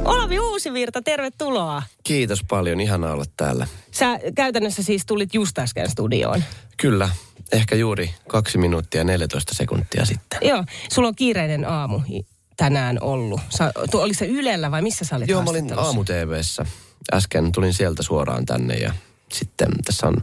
Olavi 0.06 0.40
Uusivirta, 0.40 1.02
tervetuloa. 1.02 1.84
Kiitos 2.04 2.44
paljon, 2.50 2.80
ihana 2.80 3.12
olla 3.12 3.26
täällä. 3.38 3.68
Sä 3.92 4.20
käytännössä 4.36 4.84
siis 4.84 5.06
tulit 5.06 5.34
just 5.34 5.60
äsken 5.60 5.90
studioon. 5.90 6.44
Kyllä, 6.78 7.10
ehkä 7.52 7.76
juuri 7.76 8.14
kaksi 8.28 8.58
minuuttia 8.58 9.04
14 9.04 9.54
sekuntia 9.56 10.06
sitten. 10.06 10.40
Joo, 10.42 10.64
sulla 10.94 11.08
on 11.08 11.16
kiireinen 11.16 11.70
aamu 11.70 12.02
tänään 12.58 12.98
ollut. 13.02 13.42
Sä, 13.50 13.72
tu, 13.92 14.00
oliko 14.00 14.18
se 14.18 14.26
Ylellä 14.26 14.72
vai 14.72 14.82
missä 14.82 15.06
sä 15.06 15.16
olit 15.16 15.28
Joo, 15.28 15.42
mä 15.44 15.50
olin 15.50 15.80
aamu. 15.80 16.04
Äsken 17.14 17.52
tulin 17.52 17.74
sieltä 17.74 18.04
suoraan 18.04 18.46
tänne 18.46 18.76
ja 18.76 18.94
sitten 19.32 19.70
tässä 19.86 20.08
on 20.08 20.16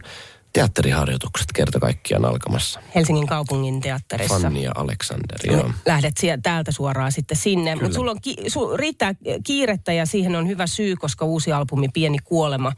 teatteriharjoitukset 0.53 1.47
kerta 1.53 1.79
kaikkiaan 1.79 2.25
alkamassa. 2.25 2.79
Helsingin 2.95 3.27
kaupungin 3.27 3.81
teatterissa. 3.81 4.39
Fanni 4.39 4.63
ja 4.63 4.71
Alexander, 4.75 5.39
joo. 5.51 5.71
Lähdet 5.85 6.17
sieltä, 6.19 6.41
täältä 6.41 6.71
suoraan 6.71 7.11
sitten 7.11 7.37
sinne. 7.37 7.75
Mutta 7.75 7.95
sulla 7.95 8.11
on 8.11 8.21
ki, 8.21 8.35
su, 8.47 8.77
riittää 8.77 9.15
kiirettä 9.43 9.93
ja 9.93 10.05
siihen 10.05 10.35
on 10.35 10.47
hyvä 10.47 10.67
syy, 10.67 10.95
koska 10.95 11.25
uusi 11.25 11.51
albumi 11.51 11.89
Pieni 11.93 12.17
kuolema. 12.23 12.71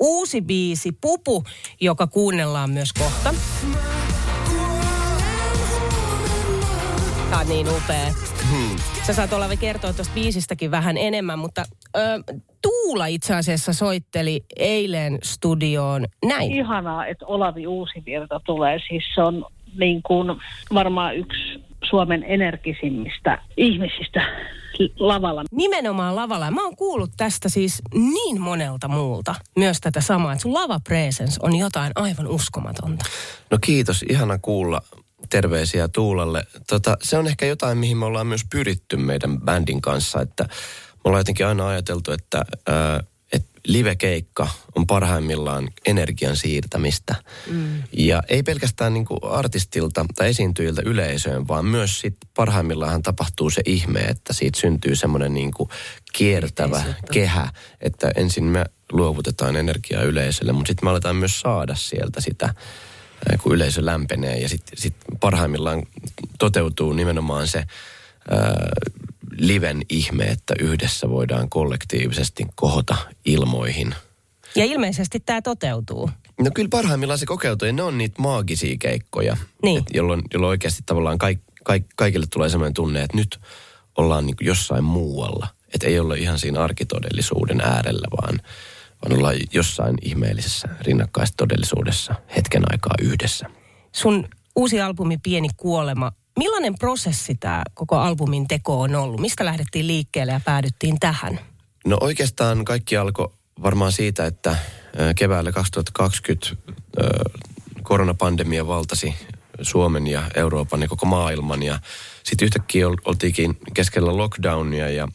Uusi 0.00 0.40
biisi 0.40 0.92
Pupu, 0.92 1.44
joka 1.80 2.06
kuunnellaan 2.06 2.70
myös 2.70 2.92
kohta. 2.92 3.34
Tämä 7.30 7.40
on 7.40 7.48
niin 7.48 7.68
upea. 7.68 8.14
Hmm. 8.50 8.95
Sä 9.06 9.12
saat 9.12 9.32
olla 9.32 9.56
kertoa 9.60 9.92
tuosta 9.92 10.14
biisistäkin 10.14 10.70
vähän 10.70 10.96
enemmän, 10.96 11.38
mutta 11.38 11.64
ö, 11.96 12.00
Tuula 12.62 13.06
itse 13.06 13.34
asiassa 13.34 13.72
soitteli 13.72 14.44
eilen 14.56 15.18
studioon 15.22 16.06
näin. 16.24 16.52
Ihanaa, 16.52 17.06
että 17.06 17.26
Olavi 17.26 17.66
Uusivirta 17.66 18.40
tulee. 18.46 18.78
Siis 18.88 19.04
se 19.14 19.22
on 19.22 19.44
niin 19.78 20.02
kuin 20.02 20.28
varmaan 20.74 21.16
yksi 21.16 21.64
Suomen 21.90 22.24
energisimmistä 22.28 23.42
ihmisistä 23.56 24.20
lavalla. 24.98 25.42
Nimenomaan 25.52 26.16
lavalla. 26.16 26.50
Mä 26.50 26.64
oon 26.64 26.76
kuullut 26.76 27.10
tästä 27.16 27.48
siis 27.48 27.82
niin 27.92 28.40
monelta 28.40 28.88
muulta 28.88 29.34
myös 29.56 29.80
tätä 29.80 30.00
samaa, 30.00 30.32
että 30.32 30.42
sun 30.42 30.54
lava 30.54 30.80
presence 30.88 31.40
on 31.42 31.56
jotain 31.56 31.92
aivan 31.94 32.28
uskomatonta. 32.28 33.04
No 33.50 33.58
kiitos, 33.60 34.04
ihana 34.08 34.38
kuulla 34.38 34.82
terveisiä 35.30 35.88
Tuulalle. 35.88 36.46
Tota, 36.66 36.96
se 37.02 37.18
on 37.18 37.26
ehkä 37.26 37.46
jotain, 37.46 37.78
mihin 37.78 37.96
me 37.96 38.04
ollaan 38.04 38.26
myös 38.26 38.44
pyritty 38.50 38.96
meidän 38.96 39.40
bändin 39.40 39.80
kanssa, 39.80 40.20
että 40.20 40.44
me 40.44 41.00
ollaan 41.04 41.20
jotenkin 41.20 41.46
aina 41.46 41.68
ajateltu, 41.68 42.12
että, 42.12 42.44
ää, 42.66 43.04
että 43.32 43.60
live-keikka 43.66 44.48
on 44.74 44.86
parhaimmillaan 44.86 45.68
energian 45.86 46.36
siirtämistä. 46.36 47.14
Mm. 47.50 47.82
Ja 47.92 48.22
ei 48.28 48.42
pelkästään 48.42 48.94
niin 48.94 49.04
kuin 49.04 49.20
artistilta 49.22 50.06
tai 50.14 50.28
esiintyjiltä 50.28 50.82
yleisöön, 50.84 51.48
vaan 51.48 51.64
myös 51.64 52.00
sit 52.00 52.16
parhaimmillaan 52.34 53.02
tapahtuu 53.02 53.50
se 53.50 53.62
ihme, 53.66 54.00
että 54.00 54.32
siitä 54.32 54.60
syntyy 54.60 54.96
semmoinen 54.96 55.34
niin 55.34 55.50
kuin 55.52 55.68
kiertävä 56.12 56.82
kehä, 57.12 57.48
että 57.80 58.10
ensin 58.16 58.44
me 58.44 58.64
luovutetaan 58.92 59.56
energiaa 59.56 60.02
yleisölle, 60.02 60.52
mutta 60.52 60.68
sitten 60.68 60.86
me 60.86 60.90
aletaan 60.90 61.16
myös 61.16 61.40
saada 61.40 61.74
sieltä 61.74 62.20
sitä 62.20 62.54
kun 63.42 63.54
yleisö 63.54 63.84
lämpenee 63.84 64.38
ja 64.38 64.48
sitten 64.48 64.78
sit 64.78 64.94
parhaimmillaan 65.20 65.82
toteutuu 66.38 66.92
nimenomaan 66.92 67.48
se 67.48 67.58
ää, 67.58 68.68
liven 69.38 69.82
ihme, 69.88 70.24
että 70.24 70.54
yhdessä 70.60 71.10
voidaan 71.10 71.50
kollektiivisesti 71.50 72.46
kohota 72.54 72.96
ilmoihin. 73.24 73.94
Ja 74.56 74.64
ilmeisesti 74.64 75.20
tämä 75.20 75.42
toteutuu. 75.42 76.10
No 76.40 76.50
kyllä 76.54 76.68
parhaimmillaan 76.68 77.18
se 77.18 77.26
kokeutuu 77.26 77.66
ja 77.66 77.72
ne 77.72 77.82
on 77.82 77.98
niitä 77.98 78.22
maagisia 78.22 78.76
keikkoja, 78.78 79.36
niin. 79.62 79.78
et 79.78 79.84
jolloin, 79.94 80.22
jolloin 80.34 80.50
oikeasti 80.50 80.82
tavallaan 80.86 81.18
kaik, 81.18 81.38
kaik, 81.64 81.84
kaikille 81.96 82.26
tulee 82.32 82.48
sellainen 82.48 82.74
tunne, 82.74 83.02
että 83.02 83.16
nyt 83.16 83.40
ollaan 83.96 84.26
niin 84.26 84.36
jossain 84.40 84.84
muualla. 84.84 85.48
Että 85.74 85.86
ei 85.86 86.00
ole 86.00 86.18
ihan 86.18 86.38
siinä 86.38 86.60
arkitodellisuuden 86.60 87.60
äärellä, 87.60 88.08
vaan– 88.10 88.40
vaan 89.02 89.18
ollaan 89.18 89.36
jossain 89.52 89.96
ihmeellisessä 90.02 90.68
rinnakkaistodellisuudessa 90.80 92.14
hetken 92.36 92.62
aikaa 92.72 92.94
yhdessä. 93.02 93.46
Sun 93.92 94.28
uusi 94.56 94.80
albumi 94.80 95.18
Pieni 95.22 95.48
kuolema, 95.56 96.12
millainen 96.38 96.78
prosessi 96.78 97.34
tämä 97.34 97.62
koko 97.74 97.96
albumin 97.96 98.48
teko 98.48 98.80
on 98.80 98.94
ollut? 98.94 99.20
Mistä 99.20 99.44
lähdettiin 99.44 99.86
liikkeelle 99.86 100.32
ja 100.32 100.40
päädyttiin 100.44 101.00
tähän? 101.00 101.40
No 101.86 101.98
oikeastaan 102.00 102.64
kaikki 102.64 102.96
alkoi 102.96 103.32
varmaan 103.62 103.92
siitä, 103.92 104.26
että 104.26 104.56
keväällä 105.16 105.52
2020 105.52 106.56
koronapandemia 107.82 108.66
valtasi 108.66 109.14
Suomen 109.62 110.06
ja 110.06 110.22
Euroopan 110.34 110.82
ja 110.82 110.88
koko 110.88 111.06
maailman. 111.06 111.62
Ja 111.62 111.78
sitten 112.22 112.46
yhtäkkiä 112.46 112.86
oltiinkin 113.04 113.58
keskellä 113.74 114.16
lockdownia 114.16 114.90
ja 114.90 115.08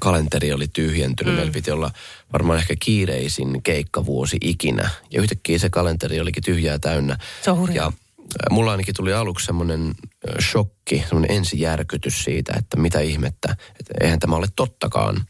kalenteri 0.00 0.52
oli 0.52 0.68
tyhjentynyt. 0.68 1.32
Mm. 1.32 1.36
Meillä 1.36 1.52
piti 1.52 1.70
olla 1.70 1.90
varmaan 2.32 2.58
ehkä 2.58 2.74
kiireisin 2.80 3.62
keikkavuosi 3.62 4.36
ikinä. 4.40 4.90
Ja 5.10 5.22
yhtäkkiä 5.22 5.58
se 5.58 5.70
kalenteri 5.70 6.20
olikin 6.20 6.42
tyhjää 6.42 6.78
täynnä. 6.78 7.18
Se 7.42 7.50
on 7.50 7.74
ja 7.74 7.92
mulla 8.50 8.70
ainakin 8.70 8.94
tuli 8.94 9.12
aluksi 9.12 9.46
semmoinen 9.46 9.94
shokki, 10.50 11.04
semmoinen 11.08 11.36
ensijärkytys 11.36 12.24
siitä, 12.24 12.52
että 12.58 12.76
mitä 12.76 13.00
ihmettä, 13.00 13.56
että 13.80 13.94
eihän 14.00 14.18
tämä 14.18 14.36
ole 14.36 14.46
tottakaan. 14.56 15.26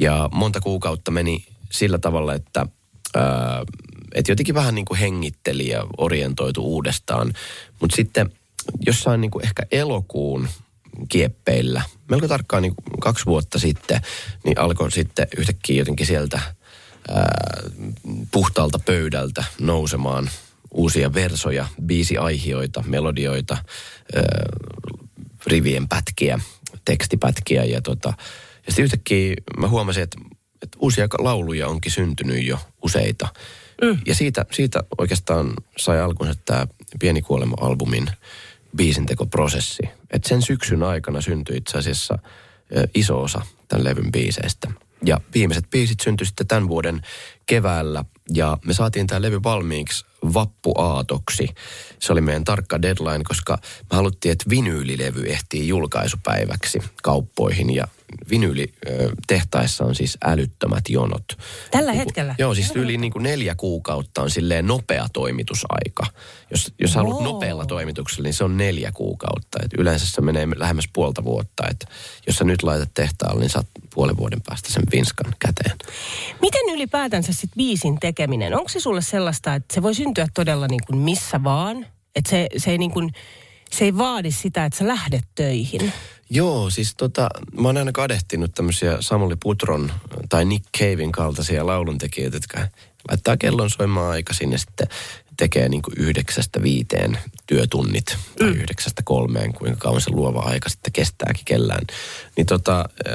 Ja 0.00 0.28
monta 0.32 0.60
kuukautta 0.60 1.10
meni 1.10 1.44
sillä 1.72 1.98
tavalla, 1.98 2.34
että, 2.34 2.66
ää, 3.14 3.62
että 4.14 4.32
jotenkin 4.32 4.54
vähän 4.54 4.74
niin 4.74 4.84
kuin 4.84 4.98
hengitteli 4.98 5.68
ja 5.68 5.86
orientoitu 5.98 6.64
uudestaan. 6.64 7.32
Mutta 7.80 7.96
sitten 7.96 8.32
jossain 8.86 9.20
niin 9.20 9.30
kuin 9.30 9.44
ehkä 9.44 9.62
elokuun 9.70 10.48
kieppeillä. 11.08 11.82
Melko 12.10 12.28
tarkkaan 12.28 12.62
niin 12.62 12.74
kaksi 13.00 13.26
vuotta 13.26 13.58
sitten, 13.58 14.00
niin 14.44 14.58
alkoi 14.58 14.90
sitten 14.90 15.28
yhtäkkiä 15.36 15.78
jotenkin 15.78 16.06
sieltä 16.06 16.40
ää, 17.08 17.62
puhtaalta 18.32 18.78
pöydältä 18.78 19.44
nousemaan 19.60 20.30
uusia 20.70 21.14
versoja, 21.14 21.66
biisiaihioita, 21.86 22.84
melodioita, 22.86 23.54
ää, 23.54 24.22
rivien 25.46 25.88
pätkiä, 25.88 26.40
tekstipätkiä 26.84 27.64
ja 27.64 27.80
tota, 27.82 28.12
ja 28.66 28.72
sitten 28.72 28.84
yhtäkkiä 28.84 29.34
mä 29.58 29.68
huomasin, 29.68 30.02
että, 30.02 30.18
että 30.62 30.78
uusia 30.80 31.06
lauluja 31.18 31.68
onkin 31.68 31.92
syntynyt 31.92 32.46
jo 32.46 32.58
useita. 32.82 33.28
Mm. 33.82 33.98
Ja 34.06 34.14
siitä, 34.14 34.46
siitä 34.52 34.82
oikeastaan 34.98 35.54
sai 35.78 36.00
alkunsa 36.00 36.34
tämä 36.44 36.66
Pieni 37.00 37.22
kuolema-albumin 37.22 38.10
biisintekoprosessi. 38.76 39.82
Et 40.10 40.24
sen 40.24 40.42
syksyn 40.42 40.82
aikana 40.82 41.20
syntyi 41.20 41.56
itse 41.56 41.78
asiassa 41.78 42.18
iso 42.94 43.22
osa 43.22 43.42
tämän 43.68 43.84
levyn 43.84 44.12
biiseistä. 44.12 44.70
Ja 45.04 45.20
viimeiset 45.34 45.70
biisit 45.70 46.00
syntyi 46.00 46.26
sitten 46.26 46.46
tämän 46.46 46.68
vuoden 46.68 47.00
keväällä 47.46 48.04
ja 48.34 48.58
me 48.64 48.74
saatiin 48.74 49.06
tämä 49.06 49.22
levy 49.22 49.42
valmiiksi 49.42 50.04
vappuaatoksi. 50.34 51.48
Se 51.98 52.12
oli 52.12 52.20
meidän 52.20 52.44
tarkka 52.44 52.82
deadline, 52.82 53.24
koska 53.24 53.58
me 53.62 53.96
haluttiin, 53.96 54.32
että 54.32 54.50
vinyylilevy 54.50 55.22
ehtii 55.26 55.68
julkaisupäiväksi 55.68 56.78
kauppoihin 57.02 57.74
ja 57.74 57.88
vinyylitehtaissa 58.30 59.84
on 59.84 59.94
siis 59.94 60.18
älyttömät 60.24 60.84
jonot. 60.88 61.24
Tällä 61.70 61.90
Niin 61.92 61.96
kuin- 61.98 62.06
hetkellä? 62.06 62.34
Joo, 62.38 62.54
siis 62.54 62.72
yli 62.74 62.96
niin 62.98 63.12
kuin 63.12 63.22
neljä 63.22 63.54
kuukautta 63.54 64.22
on 64.22 64.30
silleen 64.30 64.66
nopea 64.66 65.06
toimitusaika. 65.12 66.06
Jos, 66.50 66.72
jos 66.78 66.94
haluat 66.94 67.16
Wow. 67.16 67.24
nopealla 67.24 67.66
toimituksella, 67.66 68.22
niin 68.26 68.34
se 68.34 68.44
on 68.44 68.56
neljä 68.56 68.92
kuukautta. 68.94 69.58
Et 69.64 69.70
yleensä 69.78 70.06
se 70.06 70.20
menee 70.20 70.48
lähemmäs 70.56 70.88
puolta 70.92 71.24
vuotta. 71.24 71.68
Et 71.70 71.86
jos 72.26 72.36
sä 72.36 72.44
nyt 72.44 72.62
laitat 72.62 72.90
tehtaalle, 72.94 73.40
niin 73.40 73.50
saat 73.50 73.66
puolen 73.94 74.16
vuoden 74.16 74.40
päästä 74.46 74.72
sen 74.72 74.82
vinskan 74.92 75.34
käteen. 75.38 75.76
Miten 76.40 76.74
ylipäätänsä 76.74 77.32
sit 77.32 77.50
biisin 77.56 78.00
tekeminen? 78.00 78.54
Onko 78.54 78.68
se 78.68 78.80
sulle 78.80 79.02
sellaista, 79.02 79.54
että 79.54 79.74
se 79.74 79.82
voi 79.82 79.94
syntyä 79.94 80.26
todella 80.34 80.66
niin 80.68 80.80
kuin 80.86 80.98
missä 80.98 81.44
vaan? 81.44 81.86
Että 82.16 82.30
se, 82.30 82.46
se, 82.56 82.70
ei 82.70 82.78
niin 82.78 82.90
kuin, 82.90 83.12
se 83.72 83.84
ei 83.84 83.98
vaadi 83.98 84.30
sitä, 84.30 84.64
että 84.64 84.78
sä 84.78 84.88
lähdet 84.88 85.24
töihin. 85.34 85.92
Joo, 86.30 86.70
siis 86.70 86.94
tota, 86.96 87.28
mä 87.60 87.68
oon 87.68 87.76
aina 87.76 87.92
kadehtinut 87.92 88.54
tämmöisiä 88.54 88.96
Samuli 89.00 89.36
Putron 89.42 89.92
tai 90.28 90.44
Nick 90.44 90.64
Cavein 90.78 91.12
kaltaisia 91.12 91.66
lauluntekijöitä, 91.66 92.36
jotka 92.36 92.58
laittaa 93.08 93.36
kellon 93.36 93.70
soimaan 93.70 94.10
aikaisin 94.10 94.52
ja 94.52 94.58
sitten 94.58 94.88
tekee 95.36 95.68
niin 95.68 95.82
kuin 95.82 95.94
yhdeksästä 95.98 96.62
viiteen 96.62 97.18
työtunnit 97.50 98.16
tai 98.38 98.48
yhdeksästä 98.48 99.02
kolmeen, 99.04 99.52
kuinka 99.52 99.78
kauan 99.78 100.00
se 100.00 100.10
luova 100.10 100.40
aika 100.40 100.68
sitten 100.68 100.92
kestääkin 100.92 101.44
kellään. 101.44 101.86
Niin 102.36 102.46
tota, 102.46 102.78
äh, 102.80 103.14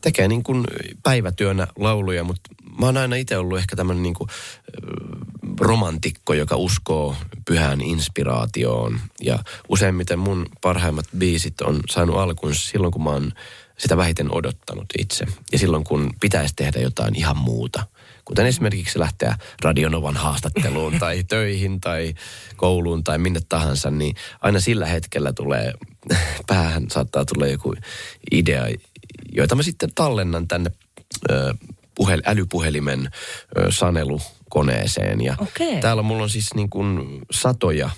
tekee 0.00 0.28
niin 0.28 0.42
kuin 0.42 0.64
päivätyönä 1.02 1.66
lauluja, 1.78 2.24
mutta 2.24 2.50
mä 2.80 2.86
oon 2.86 2.96
aina 2.96 3.16
itse 3.16 3.38
ollut 3.38 3.58
ehkä 3.58 3.76
tämmöinen 3.76 4.02
niin 4.02 4.14
kuin 4.14 4.28
romantikko, 5.60 6.34
joka 6.34 6.56
uskoo 6.56 7.16
pyhään 7.44 7.80
inspiraatioon. 7.80 9.00
Ja 9.22 9.38
useimmiten 9.68 10.18
mun 10.18 10.46
parhaimmat 10.60 11.06
biisit 11.18 11.60
on 11.60 11.80
saanut 11.90 12.16
alkunsa 12.16 12.68
silloin, 12.68 12.92
kun 12.92 13.02
mä 13.02 13.10
oon 13.10 13.32
sitä 13.80 13.96
vähiten 13.96 14.34
odottanut 14.34 14.86
itse. 14.98 15.26
Ja 15.52 15.58
silloin, 15.58 15.84
kun 15.84 16.10
pitäisi 16.20 16.54
tehdä 16.56 16.80
jotain 16.80 17.16
ihan 17.16 17.36
muuta. 17.36 17.86
Kuten 18.24 18.46
esimerkiksi 18.46 18.98
lähteä 18.98 19.36
Radionovan 19.62 20.16
haastatteluun 20.16 20.98
tai 20.98 21.24
töihin 21.28 21.80
tai 21.80 22.14
kouluun 22.56 23.04
tai 23.04 23.18
minne 23.18 23.40
tahansa, 23.48 23.90
niin 23.90 24.16
aina 24.40 24.60
sillä 24.60 24.86
hetkellä 24.86 25.32
tulee, 25.32 25.72
päähän 26.46 26.90
saattaa 26.90 27.24
tulla 27.24 27.46
joku 27.46 27.74
idea, 28.32 28.62
joita 29.32 29.54
mä 29.54 29.62
sitten 29.62 29.90
tallennan 29.94 30.48
tänne 30.48 30.70
ö, 31.30 31.54
puhel, 31.94 32.20
älypuhelimen 32.24 33.10
ö, 33.56 33.66
sanelukoneeseen. 33.70 35.20
Ja 35.20 35.36
Okei. 35.38 35.80
täällä 35.80 36.02
mulla 36.02 36.22
on 36.22 36.30
siis 36.30 36.54
niin 36.54 36.70
kuin 36.70 37.20
satoja 37.30 37.90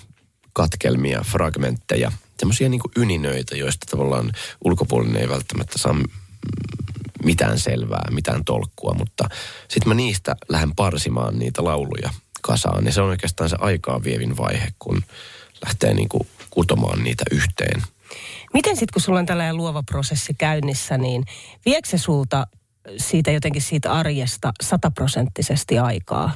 katkelmia, 0.53 1.21
fragmentteja, 1.31 2.11
semmoisia 2.39 2.69
niin 2.69 2.81
yninöitä, 2.97 3.55
joista 3.55 3.85
tavallaan 3.89 4.31
ulkopuolinen 4.65 5.21
ei 5.21 5.29
välttämättä 5.29 5.77
saa 5.77 5.95
mitään 7.23 7.59
selvää, 7.59 8.11
mitään 8.11 8.45
tolkkua, 8.45 8.93
mutta 8.97 9.29
sitten 9.69 9.87
mä 9.87 9.93
niistä 9.93 10.35
lähden 10.49 10.75
parsimaan 10.75 11.39
niitä 11.39 11.63
lauluja 11.63 12.09
kasaan. 12.41 12.85
Ja 12.85 12.91
se 12.91 13.01
on 13.01 13.09
oikeastaan 13.09 13.49
se 13.49 13.55
aikaa 13.59 14.03
vievin 14.03 14.37
vaihe, 14.37 14.67
kun 14.79 15.03
lähtee 15.65 15.93
niin 15.93 16.09
kuin 16.09 16.27
kutomaan 16.49 17.03
niitä 17.03 17.23
yhteen. 17.31 17.83
Miten 18.53 18.77
sitten, 18.77 18.93
kun 18.93 19.01
sulla 19.01 19.19
on 19.19 19.25
tällainen 19.25 19.57
luova 19.57 19.83
prosessi 19.83 20.33
käynnissä, 20.33 20.97
niin 20.97 21.23
viekö 21.65 21.89
se 21.89 21.97
sulta 21.97 22.47
siitä 22.97 23.31
jotenkin 23.31 23.61
siitä 23.61 23.93
arjesta 23.93 24.51
sataprosenttisesti 24.63 25.79
aikaa? 25.79 26.31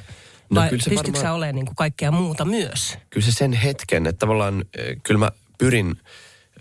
No 0.50 0.62
Vai 0.62 0.70
pystytkö 0.70 0.96
varmaan- 0.96 1.22
sä 1.22 1.34
olemaan 1.34 1.56
niin 1.56 1.66
kuin 1.66 1.76
kaikkea 1.76 2.12
muuta 2.12 2.46
myös? 2.46 2.98
kyllä 3.10 3.26
se 3.26 3.32
sen 3.32 3.54
hetken, 3.54 4.08
että 4.08 4.20
tavallaan 4.20 4.66
eh, 4.78 4.98
kyllä 5.04 5.20
mä 5.20 5.32
pyrin 5.58 5.96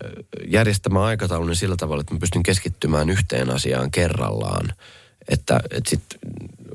eh, 0.03 0.11
järjestämään 0.47 1.05
aikataulun 1.05 1.55
sillä 1.55 1.75
tavalla, 1.75 2.01
että 2.01 2.13
mä 2.13 2.19
pystyn 2.19 2.43
keskittymään 2.43 3.09
yhteen 3.09 3.49
asiaan 3.49 3.91
kerrallaan. 3.91 4.73
Että, 5.29 5.59
että 5.71 5.89
sit 5.89 6.03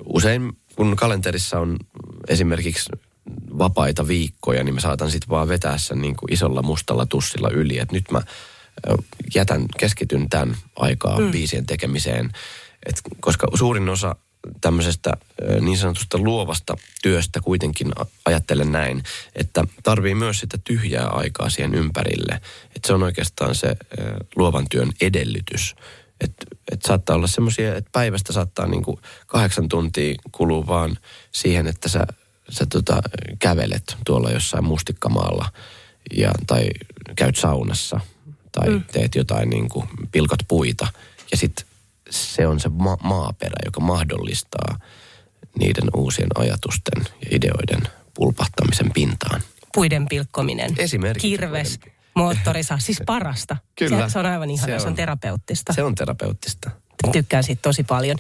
usein 0.05 0.53
kun 0.77 0.97
kalenterissa 0.97 1.61
on 1.61 1.77
esimerkiksi 2.29 2.91
vapaita 3.59 4.09
viikkoja, 4.09 4.65
niin 4.65 4.75
mä 4.75 4.81
saatan 4.81 5.11
sitten 5.11 5.29
vaan 5.29 5.49
vetää 5.49 5.79
sen 5.79 6.01
niin 6.03 6.17
kuin 6.17 6.33
isolla 6.33 6.63
mustalla 6.63 7.07
tussilla 7.07 7.51
yli. 7.51 7.79
Että 7.79 7.95
nyt 7.95 8.11
mä 8.11 8.23
ö, 8.89 8.97
jätän, 9.35 9.65
keskityn 9.79 10.29
tämän 10.29 10.57
aikaa 10.77 11.21
mm. 11.21 11.31
biisien 11.31 11.67
tekemiseen. 11.67 12.31
Et 12.87 13.01
koska 13.21 13.47
suurin 13.55 13.89
osa 13.89 14.17
tämmöisestä 14.61 15.13
niin 15.61 15.79
sanotusta 15.79 16.19
luovasta 16.19 16.77
työstä 17.03 17.41
kuitenkin 17.41 17.93
ajattelen 18.25 18.73
näin, 18.73 19.03
että 19.35 19.65
tarvii 19.83 20.15
myös 20.15 20.41
sitä 20.41 20.59
tyhjää 20.65 21.07
aikaa 21.07 21.51
siihen 21.51 21.75
ympärille. 21.75 22.41
Että 22.77 22.87
se 22.87 22.93
on 22.93 23.03
oikeastaan 23.03 23.55
se 23.55 23.77
luovan 24.37 24.67
työn 24.71 24.93
edellytys. 25.01 25.75
Että 26.21 26.47
et 26.73 26.83
saattaa 26.83 27.17
olla 27.17 27.27
semmoisia, 27.27 27.77
että 27.77 27.91
päivästä 27.93 28.33
saattaa 28.33 28.67
niinku 28.67 29.01
kahdeksan 29.27 29.69
tuntia 29.69 30.15
kuluu 30.33 30.67
vaan 30.67 30.97
siihen, 31.33 31.67
että 31.67 31.89
sä, 31.89 32.07
sä 32.51 32.67
tota, 32.67 33.03
kävelet 33.39 33.97
tuolla 34.07 34.31
jossain 34.31 34.65
mustikkamaalla 34.65 35.53
ja, 36.17 36.33
tai 36.47 36.69
käyt 37.17 37.37
saunassa 37.37 38.01
tai 38.53 38.69
mm. 38.71 38.83
teet 38.93 39.15
jotain 39.15 39.51
niinku, 39.51 39.85
pilkot 40.13 40.41
puita. 40.49 40.87
Ja 41.31 41.37
sitten 41.37 41.67
se 42.13 42.47
on 42.47 42.61
se 42.61 42.69
ma- 42.69 42.99
maaperä, 43.03 43.57
joka 43.65 43.81
mahdollistaa 43.81 44.79
niiden 45.59 45.85
uusien 45.97 46.29
ajatusten 46.35 47.05
ja 47.05 47.29
ideoiden 47.37 47.83
pulpahtamisen 48.15 48.91
pintaan. 48.93 49.41
Puiden 49.75 50.07
pilkkominen. 50.09 50.71
Esimerkiksi 50.79 51.29
Kirves, 51.29 51.79
puiden- 51.79 51.93
moottorisa, 52.15 52.79
siis 52.79 53.03
parasta. 53.07 53.57
Kyllä. 53.79 54.09
Se, 54.09 54.13
se 54.13 54.19
on 54.19 54.27
aivan 54.27 54.51
ihana, 54.51 54.67
se 54.67 54.75
on, 54.75 54.81
se 54.81 54.87
on 54.89 54.95
terapeuttista. 54.95 55.73
Se 55.73 55.83
on 55.83 55.95
terapeuttista. 55.95 56.71
Tykkään 57.13 57.45
siitä 57.45 57.63
tosi 57.63 57.83
paljon. 57.85 58.17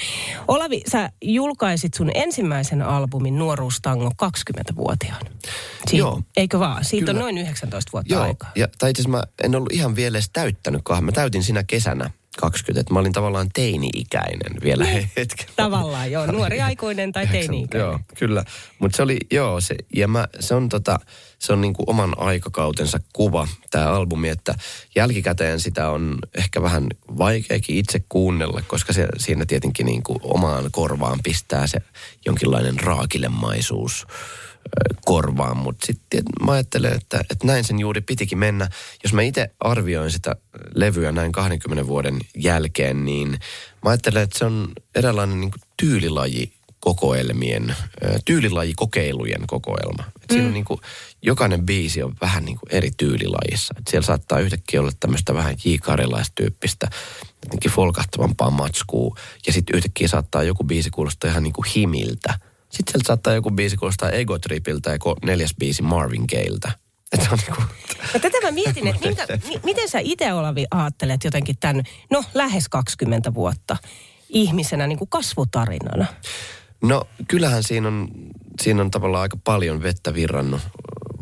Olavi, 0.48 0.82
sä 0.92 1.10
julkaisit 1.22 1.94
sun 1.94 2.10
ensimmäisen 2.14 2.82
albumin 2.82 3.38
Nuoruustango 3.38 4.10
20-vuotiaana. 4.24 5.30
Siin, 5.90 5.98
Joo. 5.98 6.22
Eikö 6.36 6.58
vaan? 6.58 6.84
Siitä 6.84 7.06
Kyllä. 7.06 7.18
on 7.18 7.22
noin 7.34 7.38
19 7.38 7.92
vuotta 7.92 8.14
Joo, 8.14 8.22
aikaa. 8.22 8.50
ja, 8.56 8.68
tai 8.78 8.90
itse 8.90 9.08
mä 9.08 9.22
en 9.44 9.54
ollut 9.54 9.72
ihan 9.72 9.96
vielä 9.96 10.18
edes 10.18 10.30
täyttänyt 10.32 10.80
kahden. 10.84 11.04
Mä 11.04 11.12
täytin 11.12 11.42
siinä 11.44 11.62
kesänä 11.64 12.10
20, 12.38 12.80
että 12.80 12.92
mä 12.92 13.00
olin 13.00 13.12
tavallaan 13.12 13.48
teini-ikäinen 13.52 14.62
vielä 14.64 14.84
hetken. 15.16 15.46
Tavallaan, 15.56 16.10
joo. 16.10 16.26
Nuori 16.26 16.60
aikuinen 16.60 17.12
tai 17.12 17.26
teini-ikäinen. 17.26 17.86
Joo, 17.86 18.00
kyllä. 18.18 18.44
Mutta 18.78 18.96
se 18.96 19.02
oli, 19.02 19.18
joo, 19.30 19.60
se, 19.60 19.74
ja 19.94 20.08
mä, 20.08 20.28
se 20.40 20.54
on 20.54 20.68
tota, 20.68 21.00
se 21.38 21.52
on 21.52 21.60
niinku 21.60 21.84
oman 21.86 22.18
aikakautensa 22.18 23.00
kuva, 23.12 23.48
tämä 23.70 23.88
albumi, 23.88 24.28
että 24.28 24.54
jälkikäteen 24.94 25.60
sitä 25.60 25.90
on 25.90 26.18
ehkä 26.34 26.62
vähän 26.62 26.86
vaikeakin 27.18 27.76
itse 27.76 28.04
kuunnella, 28.08 28.62
koska 28.66 28.92
se, 28.92 29.08
siinä 29.16 29.46
tietenkin 29.46 29.86
niinku 29.86 30.20
omaan 30.22 30.68
korvaan 30.70 31.18
pistää 31.22 31.66
se 31.66 31.78
jonkinlainen 32.26 32.80
raakilemaisuus 32.80 34.06
korvaan, 35.04 35.56
mutta 35.56 35.86
sitten 35.86 36.22
mä 36.46 36.52
ajattelen, 36.52 36.92
että, 36.92 37.20
että 37.30 37.46
näin 37.46 37.64
sen 37.64 37.78
juuri 37.78 38.00
pitikin 38.00 38.38
mennä. 38.38 38.68
Jos 39.04 39.12
mä 39.12 39.22
itse 39.22 39.50
arvioin 39.60 40.10
sitä 40.10 40.36
levyä 40.74 41.12
näin 41.12 41.32
20 41.32 41.86
vuoden 41.86 42.18
jälkeen, 42.36 43.04
niin 43.04 43.30
mä 43.84 43.90
ajattelen, 43.90 44.22
että 44.22 44.38
se 44.38 44.44
on 44.44 44.68
eräänlainen 44.94 45.40
niin 45.40 45.50
tyylilaji 45.76 46.52
kokoelmien, 46.80 47.76
tyylilajikokeilujen 48.24 49.46
kokoelma. 49.46 50.04
Et 50.22 50.30
Siinä 50.30 50.46
on 50.46 50.52
niin 50.52 50.64
kuin, 50.64 50.80
jokainen 51.22 51.66
biisi 51.66 52.02
on 52.02 52.14
vähän 52.20 52.44
niin 52.44 52.58
kuin 52.58 52.74
eri 52.74 52.90
tyylilajissa. 52.96 53.74
Et 53.78 53.88
siellä 53.88 54.06
saattaa 54.06 54.40
yhtäkkiä 54.40 54.80
olla 54.80 54.92
tämmöistä 55.00 55.34
vähän 55.34 55.56
jiikarilaistyyppistä, 55.64 56.88
jotenkin 57.44 57.70
folkahtavampaa 57.70 58.50
matskua. 58.50 59.16
Ja 59.46 59.52
sitten 59.52 59.76
yhtäkkiä 59.76 60.08
saattaa 60.08 60.42
joku 60.42 60.64
biisi 60.64 60.90
kuulostaa 60.90 61.30
ihan 61.30 61.42
niin 61.42 61.52
kuin 61.52 61.66
himiltä. 61.74 62.38
Sitten 62.72 62.92
sieltä 62.92 63.06
saattaa 63.06 63.34
joku 63.34 63.50
biisi 63.50 63.76
kuulostaa 63.76 64.10
Ego 64.10 64.38
Tripiltä 64.38 64.90
ja 64.90 64.98
neljäs 65.24 65.54
biisi 65.58 65.82
Marvin 65.82 66.24
Gayeiltä. 66.30 66.72
Että 67.12 67.28
on 67.32 67.38
No 68.14 68.20
tätä 68.20 68.38
mä 68.42 68.50
mietin, 68.50 68.86
että 68.86 69.06
minkä, 69.06 69.26
mi, 69.48 69.60
miten 69.64 69.88
sä 69.88 69.98
itse 69.98 70.32
Olavi 70.32 70.64
ajattelet 70.70 71.24
jotenkin 71.24 71.56
tämän, 71.60 71.82
no 72.10 72.24
lähes 72.34 72.68
20 72.68 73.34
vuotta 73.34 73.76
ihmisenä 74.28 74.86
niin 74.86 74.98
kuin 74.98 75.08
kasvutarinana? 75.08 76.06
No 76.82 77.04
kyllähän 77.28 77.62
siinä 77.62 77.88
on, 77.88 78.08
siinä 78.62 78.80
on 78.82 78.90
tavallaan 78.90 79.22
aika 79.22 79.36
paljon 79.44 79.82
vettä 79.82 80.14
virrannut 80.14 80.60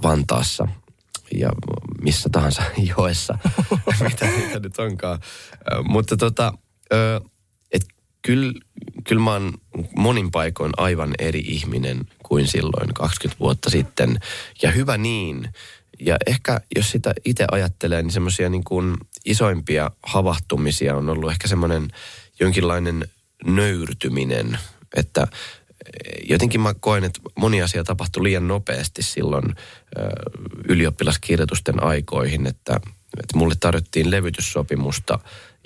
Vantaassa 0.02 0.68
ja 1.34 1.50
missä 2.02 2.28
tahansa 2.32 2.62
joessa, 2.96 3.38
mitä 4.08 4.26
niitä 4.26 4.58
nyt 4.58 4.78
onkaan. 4.78 5.20
Mutta 5.88 6.16
tota, 6.16 6.52
ö, 6.92 7.20
kyllä 8.22 8.52
kyl 9.04 9.18
mä 9.18 9.32
oon 9.32 9.52
monin 9.96 10.30
paikoin 10.30 10.72
aivan 10.76 11.14
eri 11.18 11.38
ihminen 11.46 12.00
kuin 12.22 12.46
silloin 12.46 12.94
20 12.94 13.40
vuotta 13.40 13.70
sitten. 13.70 14.20
Ja 14.62 14.70
hyvä 14.70 14.98
niin. 14.98 15.48
Ja 16.00 16.16
ehkä 16.26 16.60
jos 16.76 16.90
sitä 16.90 17.14
itse 17.24 17.44
ajattelee, 17.50 18.02
niin 18.02 18.12
semmoisia 18.12 18.48
niin 18.48 18.64
isoimpia 19.24 19.90
havahtumisia 20.02 20.96
on 20.96 21.08
ollut 21.08 21.30
ehkä 21.30 21.48
semmoinen 21.48 21.88
jonkinlainen 22.40 23.08
nöyrtyminen, 23.44 24.58
että 24.96 25.26
jotenkin 26.28 26.60
mä 26.60 26.74
koen, 26.80 27.04
että 27.04 27.20
moni 27.38 27.62
asia 27.62 27.84
tapahtui 27.84 28.22
liian 28.22 28.48
nopeasti 28.48 29.02
silloin 29.02 29.44
ö, 29.48 29.54
ylioppilaskirjoitusten 30.68 31.82
aikoihin, 31.82 32.46
että, 32.46 32.80
että 33.20 33.38
mulle 33.38 33.54
tarjottiin 33.60 34.10
levytyssopimusta 34.10 35.18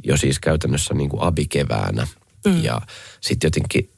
jo 0.05 0.17
siis 0.17 0.39
käytännössä 0.39 0.95
niin 0.95 1.11
kuin 1.11 1.23
abikeväänä. 1.23 2.07
Mm. 2.45 2.63
Ja 2.65 2.81
sitten 3.21 3.47
jotenkin 3.47 3.91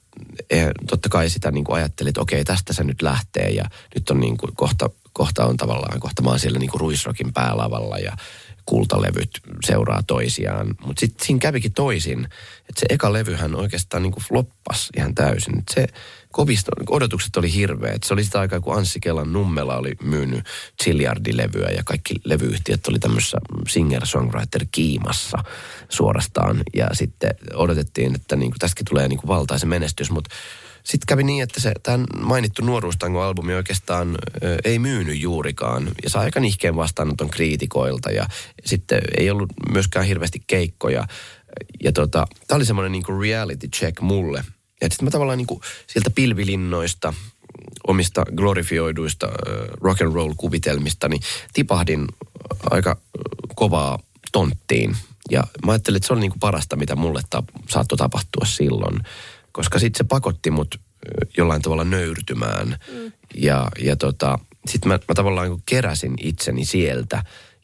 eh, 0.50 0.68
totta 0.88 1.08
kai 1.08 1.30
sitä 1.30 1.50
niin 1.50 1.64
kuin 1.64 1.76
ajattelin, 1.76 2.08
että 2.08 2.20
okei, 2.20 2.44
tästä 2.44 2.72
se 2.72 2.84
nyt 2.84 3.02
lähtee 3.02 3.50
ja 3.50 3.64
nyt 3.94 4.10
on 4.10 4.20
niin 4.20 4.36
kuin 4.36 4.56
kohta, 4.56 4.90
kohta 5.12 5.44
on 5.46 5.56
tavallaan, 5.56 6.00
kohta 6.00 6.22
mä 6.22 6.30
oon 6.30 6.38
siellä 6.38 6.58
niin 6.58 6.70
kuin 6.70 6.80
ruisrokin 6.80 7.32
päälavalla 7.32 7.98
ja 7.98 8.16
kultalevyt 8.66 9.30
seuraa 9.66 10.02
toisiaan. 10.06 10.74
Mutta 10.86 11.00
sitten 11.00 11.26
siinä 11.26 11.40
kävikin 11.40 11.72
toisin, 11.72 12.24
että 12.60 12.80
se 12.80 12.86
eka 12.88 13.12
levyhän 13.12 13.54
oikeastaan 13.54 14.02
niin 14.02 14.12
kuin 14.12 14.24
floppas 14.24 14.90
ihan 14.96 15.14
täysin. 15.14 15.58
Et 15.58 15.68
se 15.74 15.86
kovista, 16.36 16.72
odotukset 16.90 17.36
oli 17.36 17.54
hirveät. 17.54 18.02
Se 18.02 18.14
oli 18.14 18.24
sitä 18.24 18.40
aikaa, 18.40 18.60
kun 18.60 18.76
Anssi 18.76 19.00
Kelan 19.00 19.32
Nummela 19.32 19.76
oli 19.76 19.92
myynyt 20.02 20.44
ziljardilevyä 20.84 21.68
ja 21.68 21.82
kaikki 21.84 22.14
levyyhtiöt 22.24 22.86
oli 22.86 22.98
tämmöisessä 22.98 23.38
singer-songwriter-kiimassa 23.68 25.38
suorastaan. 25.88 26.62
Ja 26.74 26.88
sitten 26.92 27.30
odotettiin, 27.54 28.14
että 28.14 28.36
niin 28.36 28.50
kuin 28.50 28.58
tästäkin 28.58 28.86
tulee 28.90 29.08
niin 29.08 29.18
kuin 29.18 29.28
valtaisen 29.28 29.68
menestys, 29.68 30.10
mutta 30.10 30.34
sitten 30.82 31.06
kävi 31.06 31.24
niin, 31.24 31.42
että 31.42 31.60
se 31.60 31.72
tämän 31.82 32.04
mainittu 32.20 32.62
nuoruustango-albumi 32.62 33.54
oikeastaan 33.54 34.18
ö, 34.42 34.58
ei 34.64 34.78
myynyt 34.78 35.20
juurikaan. 35.20 35.90
Ja 36.02 36.10
sai 36.10 36.24
aika 36.24 36.40
nihkeen 36.40 36.76
vastaanoton 36.76 37.30
kriitikoilta 37.30 38.10
ja 38.10 38.26
sitten 38.64 39.00
ei 39.18 39.30
ollut 39.30 39.52
myöskään 39.70 40.06
hirveästi 40.06 40.42
keikkoja. 40.46 41.06
Ja 41.82 41.92
tota, 41.92 42.26
tämä 42.46 42.56
oli 42.56 42.64
semmoinen 42.64 42.92
niinku 42.92 43.20
reality 43.20 43.68
check 43.68 44.00
mulle. 44.00 44.44
Ja 44.80 44.88
sitten 44.90 45.04
mä 45.04 45.10
tavallaan 45.10 45.38
niinku 45.38 45.60
sieltä 45.86 46.10
pilvilinnoista, 46.10 47.14
omista 47.86 48.24
glorifioiduista 48.36 49.28
rock 49.80 50.02
and 50.02 50.14
roll 50.14 50.34
kuvitelmista, 50.36 51.08
niin 51.08 51.22
tipahdin 51.52 52.06
aika 52.70 52.96
kovaa 53.54 53.98
tonttiin. 54.32 54.96
Ja 55.30 55.44
mä 55.66 55.72
ajattelin, 55.72 55.96
että 55.96 56.06
se 56.06 56.12
oli 56.12 56.20
niinku 56.20 56.38
parasta, 56.40 56.76
mitä 56.76 56.96
mulle 56.96 57.22
ta- 57.30 57.42
saattoi 57.68 57.98
tapahtua 57.98 58.46
silloin 58.46 59.00
koska 59.56 59.78
sitten 59.78 59.98
se 59.98 60.04
pakotti 60.04 60.50
mut 60.50 60.80
jollain 61.36 61.62
tavalla 61.62 61.84
nöyrtymään. 61.84 62.68
Mm. 62.68 63.12
Ja, 63.34 63.68
ja 63.78 63.96
tota, 63.96 64.38
sitten 64.66 64.88
mä, 64.88 64.98
mä 65.08 65.14
tavallaan 65.14 65.50
niin 65.50 65.62
keräsin 65.66 66.14
itseni 66.20 66.64
sieltä. 66.64 67.22